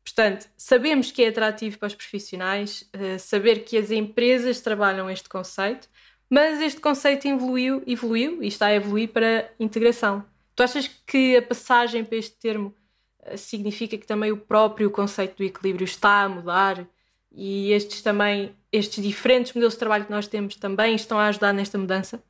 Portanto, 0.03 0.49
sabemos 0.57 1.11
que 1.11 1.23
é 1.23 1.29
atrativo 1.29 1.79
para 1.79 1.87
os 1.87 1.95
profissionais, 1.95 2.89
uh, 2.95 3.19
saber 3.19 3.65
que 3.65 3.77
as 3.77 3.91
empresas 3.91 4.61
trabalham 4.61 5.09
este 5.11 5.29
conceito, 5.29 5.89
mas 6.29 6.61
este 6.61 6.81
conceito 6.81 7.27
evoluiu, 7.27 7.83
evoluiu 7.87 8.43
e 8.43 8.49
está 8.49 8.67
a 8.67 8.75
evoluir 8.75 9.09
para 9.09 9.51
integração. 9.59 10.25
Tu 10.55 10.63
achas 10.63 10.89
que 11.07 11.37
a 11.37 11.43
passagem 11.43 12.05
para 12.05 12.19
este 12.19 12.37
termo 12.37 12.75
uh, 13.21 13.39
significa 13.39 13.97
que 13.97 14.07
também 14.07 14.31
o 14.31 14.37
próprio 14.37 14.91
conceito 14.91 15.37
do 15.37 15.45
equilíbrio 15.45 15.85
está 15.85 16.23
a 16.23 16.29
mudar 16.29 16.87
e 17.33 17.73
estes 17.73 18.03
também, 18.03 18.55
estes 18.71 19.03
diferentes 19.03 19.53
modelos 19.53 19.75
de 19.75 19.81
trabalho 19.81 20.05
que 20.05 20.11
nós 20.11 20.29
temos 20.29 20.55
também 20.57 20.95
estão 20.95 21.19
a 21.19 21.29
ajudar 21.29 21.53
nesta 21.53 21.79
mudança? 21.79 22.23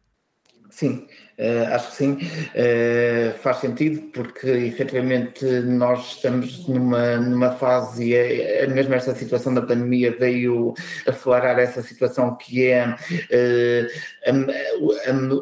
Sim, 0.75 1.07
uh, 1.39 1.73
acho 1.73 1.91
que 1.91 1.95
sim, 1.95 2.13
uh, 2.15 3.39
faz 3.39 3.59
sentido 3.59 4.11
porque 4.13 4.49
efetivamente 4.49 5.45
nós 5.61 6.17
estamos 6.17 6.67
numa, 6.67 7.17
numa 7.17 7.53
fase 7.53 8.09
e 8.09 8.15
é, 8.17 8.65
é 8.65 8.67
mesmo 8.67 8.93
esta 8.93 9.15
situação 9.15 9.55
da 9.55 9.63
pandemia 9.63 10.17
veio 10.19 10.75
acelerar 11.07 11.61
essa 11.61 11.81
situação 11.81 12.35
que 12.37 12.67
é 12.67 12.87
a, 12.87 12.97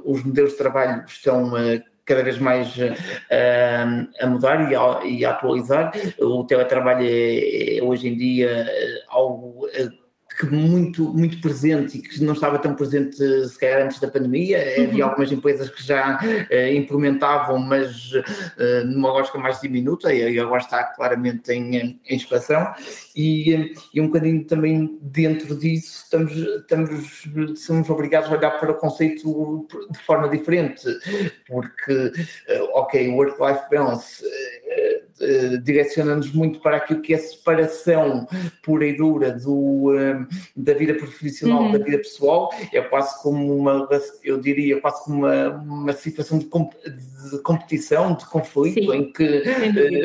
os 0.04 0.22
modelos 0.22 0.50
de 0.50 0.58
trabalho 0.58 1.02
estão 1.06 1.50
cada 2.04 2.22
vez 2.22 2.38
mais 2.38 2.74
a 4.20 4.26
mudar 4.26 4.70
e 4.70 4.76
a, 4.76 5.00
e 5.02 5.24
a, 5.24 5.30
atualizar. 5.30 5.92
O 6.18 6.44
teletrabalho 6.44 7.06
é, 7.06 7.78
é 7.78 7.82
hoje 7.82 8.08
em 8.08 8.18
dia 8.18 8.66
algo 9.08 9.66
que 10.42 10.50
muito, 10.50 11.04
muito 11.14 11.40
presente 11.40 11.98
e 11.98 12.02
que 12.02 12.22
não 12.22 12.32
estava 12.32 12.58
tão 12.58 12.74
presente 12.74 13.16
se 13.16 13.58
calhar 13.58 13.82
antes 13.82 14.00
da 14.00 14.08
pandemia. 14.08 14.58
Uhum. 14.76 14.84
Havia 14.84 15.04
algumas 15.04 15.30
empresas 15.30 15.70
que 15.70 15.86
já 15.86 16.18
uh, 16.20 16.74
implementavam, 16.74 17.58
mas 17.60 18.10
uh, 18.12 18.84
numa 18.86 19.12
lógica 19.12 19.38
mais 19.38 19.60
diminuta 19.60 20.12
e 20.12 20.38
agora 20.38 20.60
está 20.60 20.82
claramente 20.82 21.52
em, 21.52 21.76
em 21.76 22.16
expansão. 22.16 22.74
E, 23.14 23.72
e 23.94 24.00
um 24.00 24.06
bocadinho 24.06 24.44
também 24.44 24.98
dentro 25.00 25.56
disso 25.56 26.02
estamos, 26.04 26.32
estamos, 26.32 27.24
somos 27.56 27.88
obrigados 27.88 28.28
a 28.30 28.36
olhar 28.36 28.58
para 28.58 28.72
o 28.72 28.74
conceito 28.74 29.68
de 29.90 29.98
forma 30.00 30.28
diferente, 30.28 30.82
porque, 31.46 31.92
uh, 31.92 32.70
ok, 32.74 33.08
work-life 33.10 33.62
balance 33.70 34.24
eh, 35.22 35.56
direciona-nos 35.62 36.32
muito 36.32 36.58
para 36.60 36.78
aquilo 36.78 37.00
que 37.00 37.14
é 37.14 37.16
a 37.16 37.20
separação 37.20 38.26
pura 38.60 38.84
e 38.84 38.96
dura 38.96 39.30
do, 39.30 39.92
um, 39.92 40.26
da 40.56 40.74
vida 40.74 40.94
profissional 40.94 41.62
uhum. 41.62 41.72
da 41.72 41.78
vida 41.78 41.98
pessoal. 41.98 42.52
É 42.72 42.80
quase 42.80 43.22
como 43.22 43.56
uma, 43.56 43.88
eu 44.24 44.40
diria, 44.40 44.80
quase 44.80 45.04
como 45.04 45.18
uma, 45.18 45.48
uma 45.50 45.92
situação 45.92 46.38
de, 46.38 46.46
comp 46.46 46.72
de 47.30 47.38
competição, 47.42 48.14
de 48.14 48.26
conflito, 48.26 48.90
Sim. 48.90 48.96
em 48.96 49.12
que, 49.12 49.42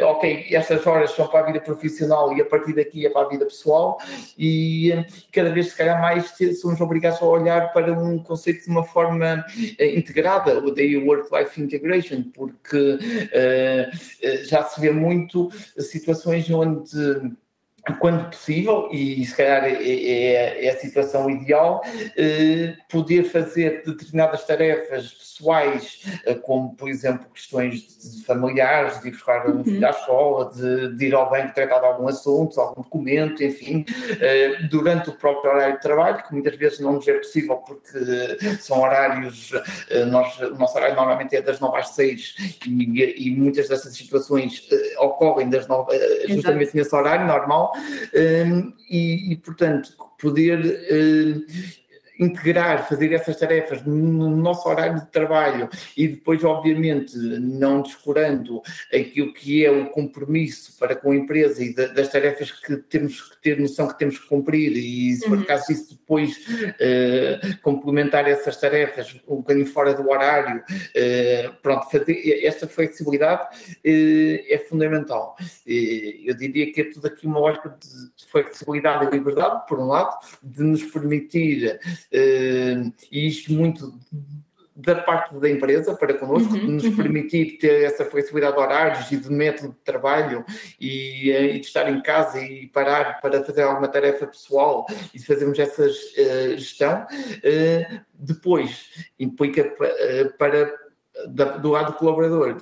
uh, 0.01 0.05
ok, 0.05 0.47
estas 0.51 0.85
horas 0.85 1.11
são 1.11 1.27
para 1.27 1.39
a 1.39 1.43
vida 1.47 1.59
profissional 1.59 2.35
e 2.37 2.41
a 2.41 2.45
partir 2.45 2.73
daqui 2.73 3.05
é 3.05 3.09
para 3.09 3.25
a 3.25 3.29
vida 3.29 3.45
pessoal, 3.45 3.97
e 4.37 4.91
uh, 4.91 5.05
cada 5.31 5.49
vez, 5.49 5.69
se 5.69 5.77
calhar, 5.77 5.99
mais 5.99 6.31
somos 6.61 6.79
obrigados 6.79 7.19
a 7.21 7.25
olhar 7.25 7.73
para 7.73 7.91
um 7.91 8.19
conceito 8.19 8.65
de 8.65 8.69
uma 8.69 8.83
forma 8.83 9.43
uh, 9.43 9.83
integrada, 9.83 10.59
o 10.59 10.71
daí 10.71 10.95
Work-Life 10.97 11.59
Integration, 11.59 12.23
porque 12.33 12.99
já 14.47 14.63
se 14.63 14.79
vê 14.79 14.91
muito 14.91 15.06
situações 15.79 16.49
onde 16.49 17.31
quando 17.93 18.29
possível, 18.29 18.89
e 18.91 19.25
se 19.25 19.35
calhar 19.35 19.63
é, 19.63 19.71
é, 19.71 20.65
é 20.65 20.69
a 20.69 20.77
situação 20.77 21.29
ideal, 21.29 21.81
eh, 22.17 22.75
poder 22.89 23.23
fazer 23.23 23.83
determinadas 23.85 24.43
tarefas 24.45 25.13
pessoais, 25.13 26.01
eh, 26.25 26.33
como 26.35 26.75
por 26.75 26.89
exemplo 26.89 27.27
questões 27.33 28.23
familiares, 28.25 29.01
de 29.01 29.07
ir 29.07 29.11
buscar 29.11 29.49
um 29.49 29.63
filho 29.63 29.87
à 29.87 29.91
escola, 29.91 30.51
de, 30.53 30.95
de, 30.95 31.05
ir 31.05 31.15
ao 31.15 31.29
banco 31.29 31.53
tratar 31.53 31.79
de 31.79 31.85
algum 31.85 32.07
assunto, 32.07 32.59
algum 32.59 32.81
documento, 32.81 33.43
enfim, 33.43 33.85
eh, 34.19 34.63
durante 34.69 35.09
o 35.09 35.13
próprio 35.13 35.51
horário 35.51 35.75
de 35.75 35.81
trabalho, 35.81 36.23
que 36.23 36.33
muitas 36.33 36.55
vezes 36.55 36.79
não 36.79 36.93
nos 36.93 37.07
é 37.07 37.13
possível 37.13 37.57
porque 37.57 38.57
são 38.59 38.81
horários, 38.81 39.51
nós, 40.09 40.39
o 40.39 40.55
nosso 40.55 40.75
horário 40.77 40.95
normalmente 40.95 41.35
é 41.35 41.41
das 41.41 41.59
9 41.59 41.77
às 41.77 41.89
6 41.89 42.59
e, 42.67 43.27
e 43.27 43.35
muitas 43.35 43.69
dessas 43.69 43.95
situações 43.95 44.67
ocorrem 44.99 45.49
das 45.49 45.67
9, 45.67 45.97
justamente 46.27 46.63
Exato. 46.63 46.77
nesse 46.77 46.95
horário 46.95 47.25
normal 47.25 47.71
e, 48.89 49.33
e, 49.33 49.37
portanto, 49.37 49.89
poder 50.19 50.59
uh, 50.59 51.45
integrar, 52.19 52.87
fazer 52.87 53.13
essas 53.13 53.35
tarefas 53.35 53.83
no 53.83 54.35
nosso 54.35 54.67
horário 54.67 54.99
de 54.99 55.07
trabalho 55.07 55.69
e 55.95 56.07
depois, 56.07 56.43
obviamente, 56.43 57.15
não 57.17 57.81
descurando 57.81 58.61
aquilo 58.93 59.33
que 59.33 59.65
é 59.65 59.71
o 59.71 59.89
compromisso 59.89 60.77
para 60.79 60.95
com 60.95 61.11
a 61.11 61.15
empresa 61.15 61.63
e 61.63 61.73
das 61.73 62.09
tarefas 62.09 62.51
que 62.51 62.77
temos 62.77 63.21
que 63.21 63.41
ter 63.41 63.59
noção 63.59 63.87
que 63.87 63.97
temos 63.97 64.17
que 64.19 64.27
cumprir 64.27 64.71
e 64.75 65.15
se 65.15 65.27
for 65.27 65.37
uhum. 65.37 65.43
caso 65.43 65.71
isso 65.71 65.95
depois 65.95 66.37
uh, 66.37 67.61
complementar 67.61 68.27
essas 68.27 68.57
tarefas 68.57 69.19
um 69.27 69.37
bocadinho 69.37 69.65
fora 69.65 69.93
do 69.93 70.09
horário, 70.09 70.59
uh, 70.59 71.53
pronto, 71.61 71.89
fazer 71.89 72.43
esta 72.43 72.67
flexibilidade 72.67 73.43
uh, 73.43 74.45
é 74.49 74.65
fundamental. 74.69 75.35
eu 75.65 76.35
diria 76.35 76.71
que 76.71 76.81
é 76.81 76.83
tudo 76.85 77.07
aqui 77.07 77.27
uma 77.27 77.39
lógica 77.39 77.69
de 77.69 78.25
flexibilidade 78.31 79.05
e 79.05 79.09
liberdade, 79.09 79.67
por 79.67 79.79
um 79.79 79.85
lado, 79.85 80.17
de 80.43 80.63
nos 80.63 80.83
permitir 80.83 81.79
e 82.11 83.27
isto 83.27 83.53
muito 83.53 83.93
da 84.77 84.93
parte 84.93 85.35
da 85.39 85.49
empresa 85.49 85.95
para 85.95 86.13
connosco, 86.13 86.53
uhum, 86.53 86.73
nos 86.73 86.83
uhum. 86.83 86.95
permitir 86.95 87.57
ter 87.57 87.83
essa 87.83 88.05
flexibilidade 88.05 88.55
de 88.55 88.61
horários 88.61 89.11
e 89.11 89.17
de 89.17 89.31
método 89.31 89.69
de 89.69 89.79
trabalho 89.79 90.45
e, 90.79 91.31
eh, 91.31 91.55
e, 91.55 91.59
de 91.59 91.65
estar 91.65 91.89
em 91.89 91.99
casa 91.99 92.39
e 92.39 92.67
parar 92.67 93.19
para 93.19 93.43
fazer 93.43 93.63
alguma 93.63 93.87
tarefa 93.87 94.27
pessoal 94.27 94.85
e 95.15 95.19
fazermos 95.19 95.57
essa 95.57 95.83
uh, 95.83 96.57
gestão. 96.57 97.07
Uh, 97.37 97.99
depois, 98.13 99.09
implica 99.19 99.63
uh, 99.63 100.37
para, 100.37 100.71
da, 101.27 101.57
do 101.57 101.71
lado 101.71 101.93
do 101.93 101.97
colaborador 101.97 102.57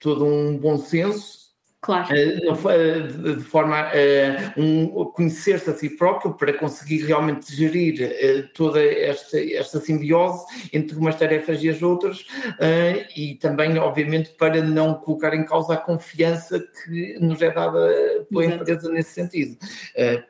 todo 0.00 0.24
um 0.24 0.58
bom 0.58 0.76
senso 0.76 1.45
Claro. 1.86 2.08
Eh, 2.12 3.00
de 3.36 3.44
forma 3.44 3.78
a 3.78 4.60
um, 4.60 5.04
conhecer-se 5.04 5.70
a 5.70 5.72
si 5.72 5.90
próprio 5.90 6.34
para 6.34 6.52
conseguir 6.52 7.04
realmente 7.06 7.54
gerir 7.54 8.02
eh, 8.02 8.42
toda 8.52 8.82
esta, 8.82 9.38
esta 9.38 9.78
simbiose 9.78 10.44
entre 10.72 10.96
umas 10.96 11.14
tarefas 11.14 11.62
e 11.62 11.68
as 11.68 11.80
outras 11.82 12.26
eh, 12.58 13.06
e 13.16 13.36
também, 13.36 13.78
obviamente, 13.78 14.30
para 14.30 14.60
não 14.60 14.94
colocar 14.94 15.32
em 15.32 15.44
causa 15.44 15.74
a 15.74 15.76
confiança 15.76 16.58
que 16.58 17.20
nos 17.20 17.40
é 17.40 17.52
dada 17.52 18.25
pela 18.28 18.44
Exato. 18.44 18.62
empresa 18.62 18.88
nesse 18.90 19.10
sentido. 19.12 19.56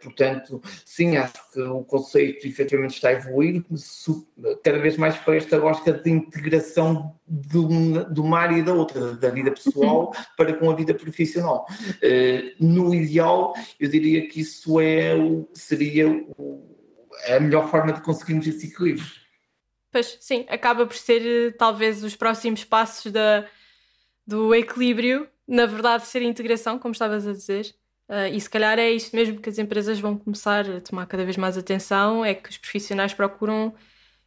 Portanto, 0.03 0.63
sim, 0.85 1.17
acho 1.17 1.53
que 1.53 1.61
o 1.61 1.83
conceito 1.85 2.47
efetivamente 2.47 2.95
está 2.95 3.09
a 3.09 3.13
evoluir 3.13 3.65
cada 4.63 4.79
vez 4.79 4.97
mais 4.97 5.17
para 5.17 5.37
esta 5.37 5.57
lógica 5.57 5.93
de 5.93 6.11
integração 6.11 7.15
de 7.27 8.21
uma 8.21 8.39
área 8.39 8.59
e 8.59 8.63
da 8.63 8.73
outra, 8.73 9.15
da 9.15 9.31
vida 9.31 9.51
pessoal 9.51 10.13
para 10.37 10.53
com 10.55 10.71
a 10.71 10.75
vida 10.75 10.95
profissional 10.95 11.17
profissional. 11.27 11.67
Uh, 12.03 12.65
no 12.65 12.95
ideal, 12.95 13.55
eu 13.81 13.89
diria 13.89 14.29
que 14.29 14.41
isso 14.41 14.81
é, 14.81 15.15
seria 15.55 16.07
a 17.29 17.41
melhor 17.41 17.71
forma 17.71 17.93
de 17.93 18.03
conseguirmos 18.03 18.47
esse 18.47 18.67
equilíbrio. 18.67 19.07
Pois 19.91 20.19
sim, 20.21 20.45
acaba 20.49 20.87
por 20.87 20.97
ser 20.97 21.23
eh, 21.25 21.51
talvez 21.53 22.05
os 22.05 22.15
próximos 22.15 22.65
passos 22.65 23.11
da, 23.11 23.47
do 24.27 24.55
equilíbrio, 24.55 25.27
na 25.49 25.65
verdade, 25.65 26.07
ser 26.07 26.19
a 26.19 26.25
integração, 26.25 26.79
como 26.79 26.93
estavas 26.93 27.27
a 27.27 27.33
dizer. 27.33 27.75
Uh, 28.09 28.33
e 28.33 28.41
se 28.41 28.49
calhar 28.49 28.79
é 28.79 28.91
isto 28.91 29.15
mesmo 29.17 29.41
que 29.41 29.49
as 29.49 29.59
empresas 29.59 29.99
vão 29.99 30.17
começar 30.17 30.69
a 30.71 30.81
tomar 30.81 31.07
cada 31.07 31.25
vez 31.25 31.37
mais 31.37 31.59
atenção: 31.59 32.25
é 32.25 32.35
que 32.35 32.49
os 32.49 32.59
profissionais 32.59 33.13
procuram 33.13 33.75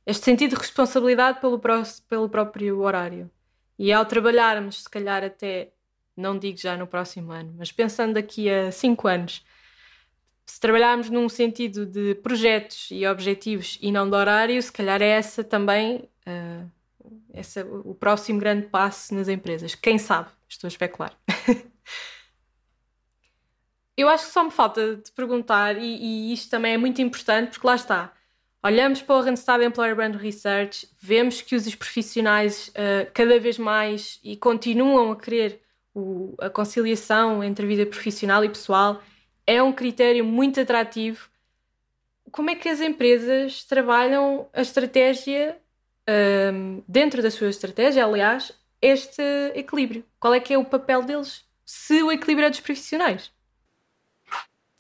este 0.06 0.26
sentido 0.26 0.52
de 0.52 0.58
responsabilidade 0.58 1.40
pelo, 1.40 1.62
pelo 2.08 2.30
próprio 2.30 2.80
horário. 2.82 3.30
E 3.78 3.94
ao 3.94 4.06
trabalharmos, 4.06 4.84
se 4.84 4.90
calhar 4.90 5.24
até 5.24 5.72
não 6.16 6.38
digo 6.38 6.58
já 6.58 6.76
no 6.76 6.86
próximo 6.86 7.32
ano, 7.32 7.56
mas 7.58 7.72
pensando 7.72 8.16
daqui 8.16 8.50
a 8.50 8.72
cinco 8.72 9.08
anos, 9.08 9.46
se 10.46 10.60
trabalharmos 10.60 11.10
num 11.10 11.30
sentido 11.30 11.86
de 11.86 12.16
projetos 12.16 12.90
e 12.92 13.08
objetivos 13.08 13.78
e 13.82 13.92
não 13.92 14.10
de 14.10 14.16
horário, 14.16 14.62
se 14.62 14.72
calhar 14.72 15.02
é 15.02 15.08
essa 15.08 15.44
também 15.44 16.10
uh, 16.28 16.70
essa, 17.34 17.66
o 17.66 17.94
próximo 17.96 18.40
grande 18.40 18.68
passo 18.68 19.14
nas 19.14 19.28
empresas. 19.28 19.76
Quem 19.76 19.98
sabe? 19.98 20.30
Estou 20.48 20.68
a 20.68 20.70
especular. 20.70 21.16
Eu 24.00 24.08
acho 24.08 24.28
que 24.28 24.32
só 24.32 24.46
me 24.46 24.50
falta 24.50 24.96
de 24.96 25.12
perguntar, 25.12 25.78
e, 25.78 25.82
e, 25.84 26.34
isto 26.34 26.50
também 26.50 26.74
é 26.74 26.78
muito 26.78 27.02
importante, 27.02 27.52
porque 27.52 27.68
lá 27.68 27.76
está. 27.76 28.14
Olhamos 28.64 29.02
para 29.02 29.16
o 29.18 29.22
Randstad 29.22 29.62
Employer 29.62 29.94
Brand 29.94 30.16
Research, 30.16 30.88
vemos 31.02 31.42
que 31.42 31.54
os 31.54 31.76
profissionais 31.76 32.70
uh, 32.70 33.12
cada 33.14 33.38
vez 33.42 33.58
mais 33.58 34.18
e 34.24 34.38
continuam 34.38 35.12
a 35.12 35.18
querer 35.18 35.62
o, 35.94 36.34
a 36.40 36.50
conciliação 36.50 37.44
entre 37.44 37.66
a 37.66 37.68
vida 37.68 37.86
profissional 37.86 38.42
e 38.46 38.48
pessoal 38.48 39.02
é 39.46 39.62
um 39.62 39.74
critério 39.74 40.24
muito 40.24 40.62
atrativo. 40.62 41.30
Como 42.32 42.50
é 42.50 42.56
que 42.56 42.70
as 42.70 42.80
empresas 42.80 43.66
trabalham 43.66 44.48
a 44.54 44.62
estratégia, 44.62 45.58
um, 46.54 46.82
dentro 46.88 47.22
da 47.22 47.30
sua 47.30 47.50
estratégia, 47.50 48.06
aliás, 48.06 48.54
este 48.82 49.22
equilíbrio? 49.56 50.06
Qual 50.22 50.34
é 50.34 50.40
que 50.40 50.54
é 50.54 50.58
o 50.58 50.64
papel 50.64 51.04
deles, 51.04 51.44
se 51.66 52.02
o 52.02 52.10
equilíbrio 52.10 52.48
é 52.48 52.50
dos 52.50 52.62
profissionais? 52.62 53.38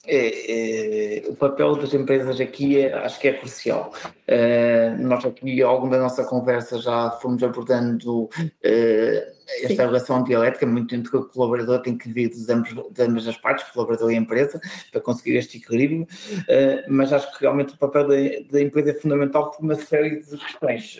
É, 0.06 1.26
é, 1.26 1.30
o 1.30 1.36
papel 1.36 1.76
das 1.76 1.94
empresas 1.94 2.40
aqui 2.40 2.80
é, 2.80 2.94
acho 2.94 3.20
que 3.20 3.28
é 3.28 3.34
crucial. 3.34 3.94
Uh, 4.28 4.98
nós 5.02 5.26
aqui, 5.26 5.62
ao 5.62 5.76
longo 5.76 5.90
da 5.90 6.00
nossa 6.00 6.24
conversa, 6.24 6.80
já 6.80 7.12
fomos 7.22 7.44
abordando 7.44 8.24
uh, 8.24 9.39
esta 9.58 9.68
Sim. 9.68 9.76
relação 9.76 10.24
dialética, 10.24 10.66
muito 10.66 10.96
entre 10.96 11.16
o 11.16 11.26
colaborador 11.26 11.82
tem 11.82 11.98
que 11.98 12.12
vir 12.12 12.30
de, 12.30 12.52
ambos, 12.52 12.70
de 12.92 13.02
ambas 13.02 13.28
as 13.28 13.38
partes, 13.38 13.70
colaborador 13.72 14.12
e 14.12 14.16
empresa, 14.16 14.60
para 14.92 15.02
conseguir 15.02 15.38
este 15.38 15.58
equilíbrio, 15.58 16.04
uh, 16.04 16.84
mas 16.88 17.12
acho 17.12 17.32
que 17.34 17.42
realmente 17.42 17.74
o 17.74 17.78
papel 17.78 18.08
da, 18.08 18.16
da, 18.52 18.62
empresa 18.62 18.92
é 18.92 18.94
fundamental 18.94 19.52
por 19.52 19.64
uma 19.64 19.76
série 19.76 20.20
de 20.20 20.38
questões. 20.38 21.00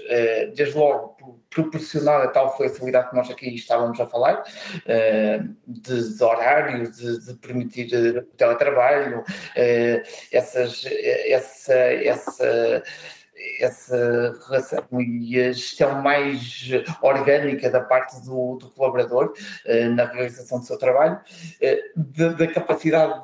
desde 0.56 0.78
logo, 0.78 1.10
por 1.20 1.40
proporcionar 1.50 2.22
a 2.22 2.28
tal 2.28 2.56
flexibilidade 2.56 3.10
que 3.10 3.16
nós 3.16 3.30
aqui 3.30 3.54
estávamos 3.54 4.00
a 4.00 4.06
falar, 4.06 4.44
de, 5.68 6.18
de 6.18 6.24
horário, 6.24 6.92
de, 6.92 7.26
de 7.26 7.34
permitir 7.36 7.90
teletrabalho 8.38 8.80
trabalho, 8.80 9.24
eh, 9.56 10.04
essas, 10.32 10.86
essa, 10.86 11.74
essa 11.74 12.84
essa 13.60 14.38
relação 14.48 14.86
e 15.02 15.40
a 15.40 15.52
gestão 15.52 16.02
mais 16.02 16.70
orgânica 17.02 17.70
da 17.70 17.82
parte 17.82 18.22
do, 18.26 18.58
do 18.58 18.70
colaborador 18.72 19.34
eh, 19.66 19.88
na 19.90 20.06
realização 20.06 20.60
do 20.60 20.66
seu 20.66 20.78
trabalho, 20.78 21.20
eh, 21.62 21.82
da 21.96 22.48
capacidade 22.48 23.22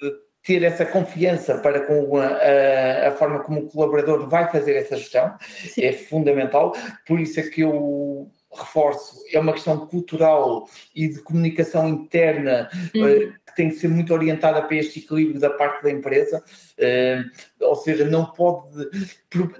de 0.00 0.12
ter 0.42 0.62
essa 0.62 0.84
confiança 0.84 1.58
para 1.58 1.80
com 1.80 2.18
a, 2.18 2.26
a, 2.26 3.08
a, 3.08 3.12
forma 3.12 3.40
como 3.40 3.60
o 3.60 3.68
colaborador 3.68 4.28
vai 4.28 4.50
fazer 4.50 4.76
essa 4.76 4.96
gestão 4.96 5.36
Sim. 5.40 5.82
é 5.82 5.92
fundamental. 5.92 6.72
Por 7.06 7.18
isso 7.18 7.40
é 7.40 7.44
que 7.44 7.62
eu 7.62 8.30
reforço, 8.56 9.22
é 9.32 9.38
uma 9.38 9.52
questão 9.52 9.86
cultural 9.86 10.68
e 10.94 11.08
de 11.08 11.20
comunicação 11.20 11.88
interna 11.88 12.68
uhum. 12.94 13.32
que 13.46 13.54
tem 13.56 13.68
que 13.68 13.76
ser 13.76 13.88
muito 13.88 14.12
orientada 14.12 14.62
para 14.62 14.76
este 14.76 15.00
equilíbrio 15.00 15.40
da 15.40 15.50
parte 15.50 15.82
da 15.82 15.90
empresa. 15.90 16.42
Uh, 16.78 17.64
ou 17.64 17.76
seja, 17.76 18.04
não 18.04 18.26
pode, 18.26 18.88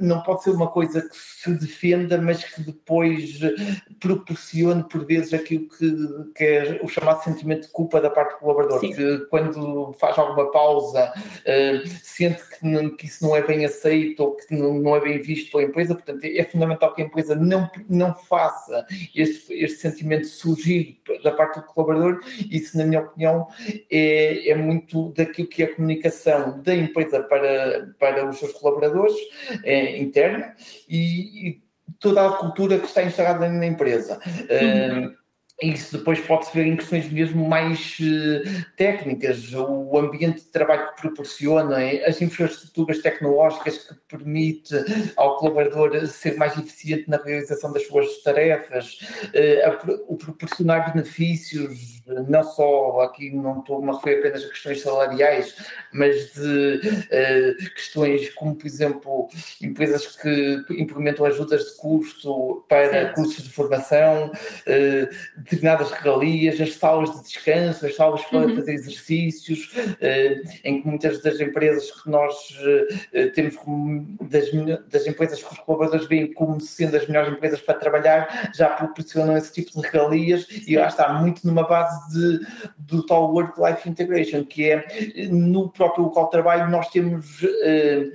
não 0.00 0.22
pode 0.22 0.42
ser 0.42 0.50
uma 0.50 0.68
coisa 0.68 1.00
que 1.00 1.16
se 1.16 1.50
defenda, 1.58 2.20
mas 2.20 2.44
que 2.44 2.60
depois 2.62 3.38
proporcione 4.00 4.84
por 4.88 5.06
vezes 5.06 5.32
aquilo 5.32 5.68
que, 5.68 6.32
que 6.34 6.44
é 6.44 6.80
o 6.82 6.88
chamado 6.88 7.22
sentimento 7.22 7.62
de 7.62 7.72
culpa 7.72 8.00
da 8.00 8.10
parte 8.10 8.34
do 8.34 8.40
colaborador, 8.40 8.80
Sim. 8.80 8.92
que 8.92 9.18
quando 9.30 9.92
faz 9.94 10.18
alguma 10.18 10.50
pausa 10.50 11.12
sente 12.02 12.42
que, 12.48 12.66
não, 12.66 12.90
que, 12.90 13.06
isso 13.06 13.24
não 13.24 13.34
é 13.34 13.42
bem 13.42 13.64
aceito 13.64 14.20
ou 14.20 14.36
que 14.36 14.54
não, 14.54 14.74
não, 14.74 14.96
é 14.96 15.00
bem 15.00 15.20
visto 15.20 15.50
pela 15.52 15.64
empresa, 15.64 15.94
portanto 15.94 16.24
é 16.24 16.44
fundamental 16.44 16.94
que 16.94 17.02
a 17.02 17.04
empresa 17.04 17.34
não, 17.34 17.70
não 17.88 18.14
faça 18.14 18.83
este, 19.14 19.52
este 19.54 19.78
sentimento 19.78 20.26
surgir 20.26 21.00
da 21.22 21.30
parte 21.30 21.60
do 21.60 21.66
colaborador, 21.66 22.20
isso 22.50 22.76
na 22.76 22.84
minha 22.84 23.00
opinião 23.00 23.46
é, 23.90 24.50
é 24.50 24.54
muito 24.54 25.12
daquilo 25.12 25.48
que 25.48 25.62
é 25.62 25.66
a 25.66 25.74
comunicação 25.74 26.60
da 26.62 26.74
empresa 26.74 27.22
para 27.22 27.94
para 27.98 28.28
os 28.28 28.38
seus 28.38 28.52
colaboradores 28.52 29.16
é, 29.62 29.98
interna 29.98 30.54
e, 30.88 31.48
e, 31.48 31.64
toda 31.98 32.26
a 32.26 32.32
cultura 32.32 32.78
que 32.78 32.86
está 32.86 33.02
instalada 33.02 33.48
na 33.48 33.66
empresa. 33.66 34.20
Uhum. 34.26 35.06
Uh, 35.06 35.23
isso 35.62 35.96
depois 35.96 36.18
pode-se 36.20 36.52
ver 36.52 36.66
em 36.66 36.76
questões 36.76 37.10
mesmo 37.10 37.48
mais 37.48 37.96
uh, 38.00 38.66
técnicas, 38.76 39.52
o 39.52 39.96
ambiente 39.96 40.40
de 40.40 40.50
trabalho 40.50 40.88
que 40.88 41.02
proporciona, 41.02 41.76
as 42.06 42.20
infraestruturas 42.20 42.98
tecnológicas 42.98 43.78
que 43.78 43.94
permite 44.08 44.74
ao 45.16 45.36
colaborador 45.36 46.06
ser 46.08 46.36
mais 46.36 46.58
eficiente 46.58 47.08
na 47.08 47.18
realização 47.18 47.72
das 47.72 47.86
suas 47.86 48.22
tarefas, 48.22 48.98
uh, 49.26 49.68
a, 49.68 50.02
o 50.08 50.16
proporcionar 50.16 50.92
benefícios, 50.92 52.02
não 52.28 52.42
só 52.42 53.00
aqui 53.02 53.30
não 53.30 53.60
estou 53.60 53.88
a 53.88 53.94
referir 53.94 54.18
apenas 54.18 54.44
a 54.44 54.48
questões 54.48 54.82
salariais, 54.82 55.54
mas 55.92 56.32
de 56.32 56.80
uh, 56.80 57.74
questões 57.74 58.28
como, 58.30 58.56
por 58.56 58.66
exemplo, 58.66 59.28
empresas 59.62 60.16
que 60.16 60.64
implementam 60.70 61.24
ajudas 61.24 61.64
de 61.64 61.76
custo 61.76 62.64
para 62.68 63.12
cursos 63.12 63.44
de 63.44 63.50
formação, 63.50 64.32
determinadas 65.44 65.90
regalias, 65.90 66.60
as 66.60 66.74
salas 66.74 67.12
de 67.14 67.22
descanso, 67.22 67.86
as 67.86 67.94
salas 67.94 68.22
para 68.24 68.46
uhum. 68.46 68.56
fazer 68.56 68.72
exercícios, 68.72 69.72
uh, 69.76 70.48
em 70.64 70.80
que 70.80 70.88
muitas 70.88 71.22
das 71.22 71.38
empresas 71.40 71.90
que 71.90 72.10
nós 72.10 72.34
uh, 72.34 73.30
temos 73.34 73.56
como 73.56 74.16
das, 74.22 74.50
das 74.88 75.06
empresas 75.06 75.42
que 75.42 75.52
os 75.52 75.58
colaboradores 75.60 76.06
veem 76.08 76.32
como 76.32 76.60
sendo 76.60 76.96
as 76.96 77.06
melhores 77.06 77.32
empresas 77.32 77.60
para 77.60 77.74
trabalhar, 77.74 78.52
já 78.54 78.70
proporcionam 78.70 79.36
esse 79.36 79.52
tipo 79.52 79.80
de 79.80 79.86
regalias 79.86 80.46
e 80.66 80.76
lá 80.76 80.88
está 80.88 81.12
muito 81.12 81.46
numa 81.46 81.66
base 81.66 82.12
de, 82.12 82.46
do 82.78 83.04
tal 83.04 83.32
Work-Life 83.32 83.88
Integration, 83.88 84.44
que 84.44 84.70
é 84.70 84.84
no 85.30 85.68
próprio 85.70 86.04
local 86.04 86.24
de 86.24 86.30
trabalho 86.30 86.70
nós 86.70 86.88
temos 86.88 87.42
uh, 87.42 88.12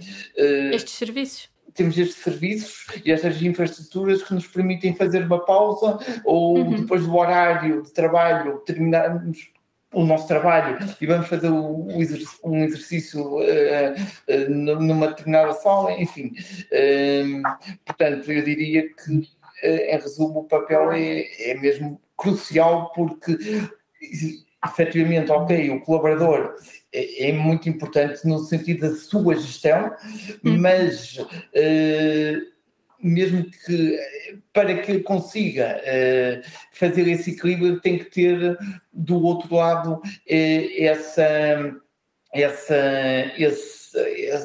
estes 0.73 0.93
serviços 0.93 1.48
temos 1.73 1.97
estes 1.97 2.17
serviços 2.17 2.85
e 3.05 3.11
estas 3.11 3.41
infraestruturas 3.41 4.23
que 4.23 4.33
nos 4.33 4.47
permitem 4.47 4.95
fazer 4.95 5.23
uma 5.23 5.43
pausa 5.45 5.97
ou 6.25 6.57
uhum. 6.57 6.75
depois 6.75 7.05
do 7.05 7.15
horário 7.15 7.81
de 7.83 7.91
trabalho 7.93 8.59
terminarmos 8.59 9.51
o 9.93 10.05
nosso 10.05 10.27
trabalho 10.27 10.77
e 11.01 11.05
vamos 11.05 11.27
fazer 11.27 11.49
um 11.49 11.99
exercício 12.63 13.39
uh, 13.39 14.49
numa 14.49 15.07
determinada 15.07 15.53
sala, 15.53 15.93
enfim. 15.93 16.31
portanto, 17.85 18.31
eu 18.31 18.43
diria 18.43 18.87
que, 18.87 19.27
em 19.63 19.97
resumo, 19.99 20.41
o 20.41 20.43
papel 20.43 20.91
é, 20.91 21.25
é 21.51 21.55
mesmo 21.55 21.99
crucial 22.15 22.91
porque 22.93 23.37
efetivamente, 24.63 25.31
ok, 25.31 25.69
o 25.69 25.81
colaborador 25.81 26.55
é, 26.93 27.29
é, 27.29 27.33
muito 27.33 27.69
importante 27.69 28.27
no 28.27 28.39
sentido 28.39 28.81
da 28.81 28.95
sua 28.95 29.35
gestão, 29.35 29.95
uhum. 30.43 30.59
mas 30.59 31.17
uh, 31.17 32.49
mesmo 33.01 33.45
que 33.45 33.97
para 34.51 34.81
que 34.81 34.99
consiga 34.99 35.79
uh, 35.79 36.49
fazer 36.73 37.07
esse 37.07 37.31
equilíbrio, 37.31 37.79
tem 37.79 37.97
que 37.97 38.05
ter 38.05 38.57
do 38.91 39.23
outro 39.23 39.55
lado 39.55 39.93
uh, 39.93 40.03
essa, 40.27 41.75
essa, 42.33 42.75
esse, 43.37 43.97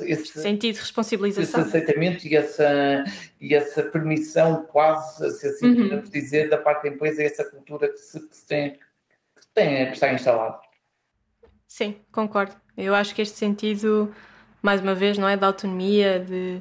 esse 0.04 0.40
sentido 0.40 0.74
de 0.74 0.80
responsabilização. 0.80 1.60
Esse 1.60 1.76
aceitamento 1.76 2.28
e 2.28 2.36
essa, 2.36 3.04
e 3.40 3.52
essa 3.52 3.82
permissão, 3.82 4.64
quase, 4.70 5.28
se 5.40 5.48
assim 5.48 5.66
uhum. 5.66 5.88
podemos 5.88 6.10
dizer, 6.10 6.48
da 6.48 6.58
parte 6.58 6.84
da 6.84 6.94
empresa, 6.94 7.20
essa 7.20 7.44
cultura 7.44 7.88
que 7.88 7.98
se, 7.98 8.20
que 8.28 8.36
se 8.36 8.46
tem, 8.46 8.78
tem 9.54 9.86
que 9.86 9.92
estar 9.92 10.12
instalado. 10.12 10.60
Sim, 11.66 11.96
concordo. 12.12 12.54
Eu 12.76 12.94
acho 12.94 13.14
que 13.14 13.22
este 13.22 13.36
sentido, 13.36 14.14
mais 14.60 14.80
uma 14.80 14.94
vez, 14.94 15.16
não 15.16 15.28
é 15.28 15.36
de 15.36 15.44
autonomia, 15.44 16.20
de 16.20 16.60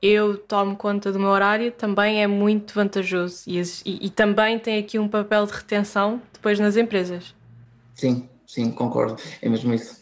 eu 0.00 0.38
tomo 0.38 0.76
conta 0.76 1.12
do 1.12 1.18
meu 1.18 1.28
horário, 1.28 1.70
também 1.72 2.22
é 2.22 2.26
muito 2.26 2.72
vantajoso 2.72 3.42
e, 3.46 3.60
e, 3.60 4.06
e, 4.06 4.10
também 4.10 4.58
tem 4.58 4.78
aqui 4.78 4.98
um 4.98 5.08
papel 5.08 5.44
de 5.44 5.52
retenção 5.52 6.22
depois 6.32 6.58
nas 6.58 6.76
empresas. 6.76 7.34
Sim, 7.94 8.28
sim, 8.46 8.70
concordo. 8.70 9.20
É 9.42 9.48
mesmo 9.48 9.74
isso. 9.74 10.00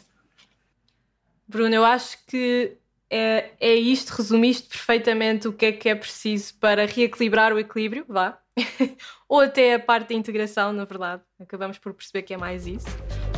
Bruno, 1.48 1.74
eu 1.74 1.84
acho 1.84 2.18
que 2.26 2.76
é, 3.10 3.50
é 3.58 3.74
isto, 3.74 4.10
resumiste 4.10 4.68
perfeitamente 4.68 5.48
o 5.48 5.52
que 5.52 5.66
é 5.66 5.72
que 5.72 5.88
é 5.88 5.94
preciso 5.94 6.54
para 6.60 6.86
reequilibrar 6.86 7.52
o 7.52 7.58
equilíbrio, 7.58 8.04
vá. 8.06 8.38
Ou 9.28 9.40
até 9.40 9.74
a 9.74 9.78
parte 9.78 10.08
da 10.08 10.14
integração, 10.14 10.72
na 10.72 10.84
verdade. 10.84 11.22
Acabamos 11.40 11.78
por 11.78 11.92
perceber 11.92 12.22
que 12.22 12.34
é 12.34 12.36
mais 12.36 12.66
isso. 12.66 12.86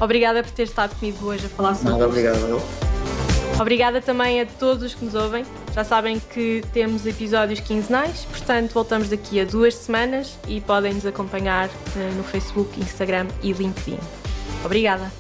Obrigada 0.01 0.43
por 0.43 0.53
ter 0.53 0.65
estado 0.65 0.99
comigo 0.99 1.27
hoje 1.27 1.47
a 1.47 1.49
falar 1.49 1.75
sobre 1.75 1.93
Nada, 1.93 2.07
obrigado. 2.07 2.91
Obrigada 3.61 4.01
também 4.01 4.41
a 4.41 4.47
todos 4.47 4.83
os 4.83 4.95
que 4.95 5.05
nos 5.05 5.15
ouvem. 5.15 5.45
Já 5.75 5.85
sabem 5.85 6.19
que 6.19 6.63
temos 6.73 7.07
episódios 7.07 7.61
quinzenais, 7.61 8.25
portanto 8.25 8.73
voltamos 8.73 9.11
daqui 9.11 9.39
a 9.39 9.45
duas 9.45 9.75
semanas 9.75 10.39
e 10.49 10.61
podem 10.61 10.95
nos 10.95 11.05
acompanhar 11.05 11.69
eh, 11.69 12.11
no 12.17 12.25
Facebook, 12.25 12.81
Instagram 12.81 13.27
e 13.43 13.53
LinkedIn. 13.53 13.99
Obrigada! 14.65 15.11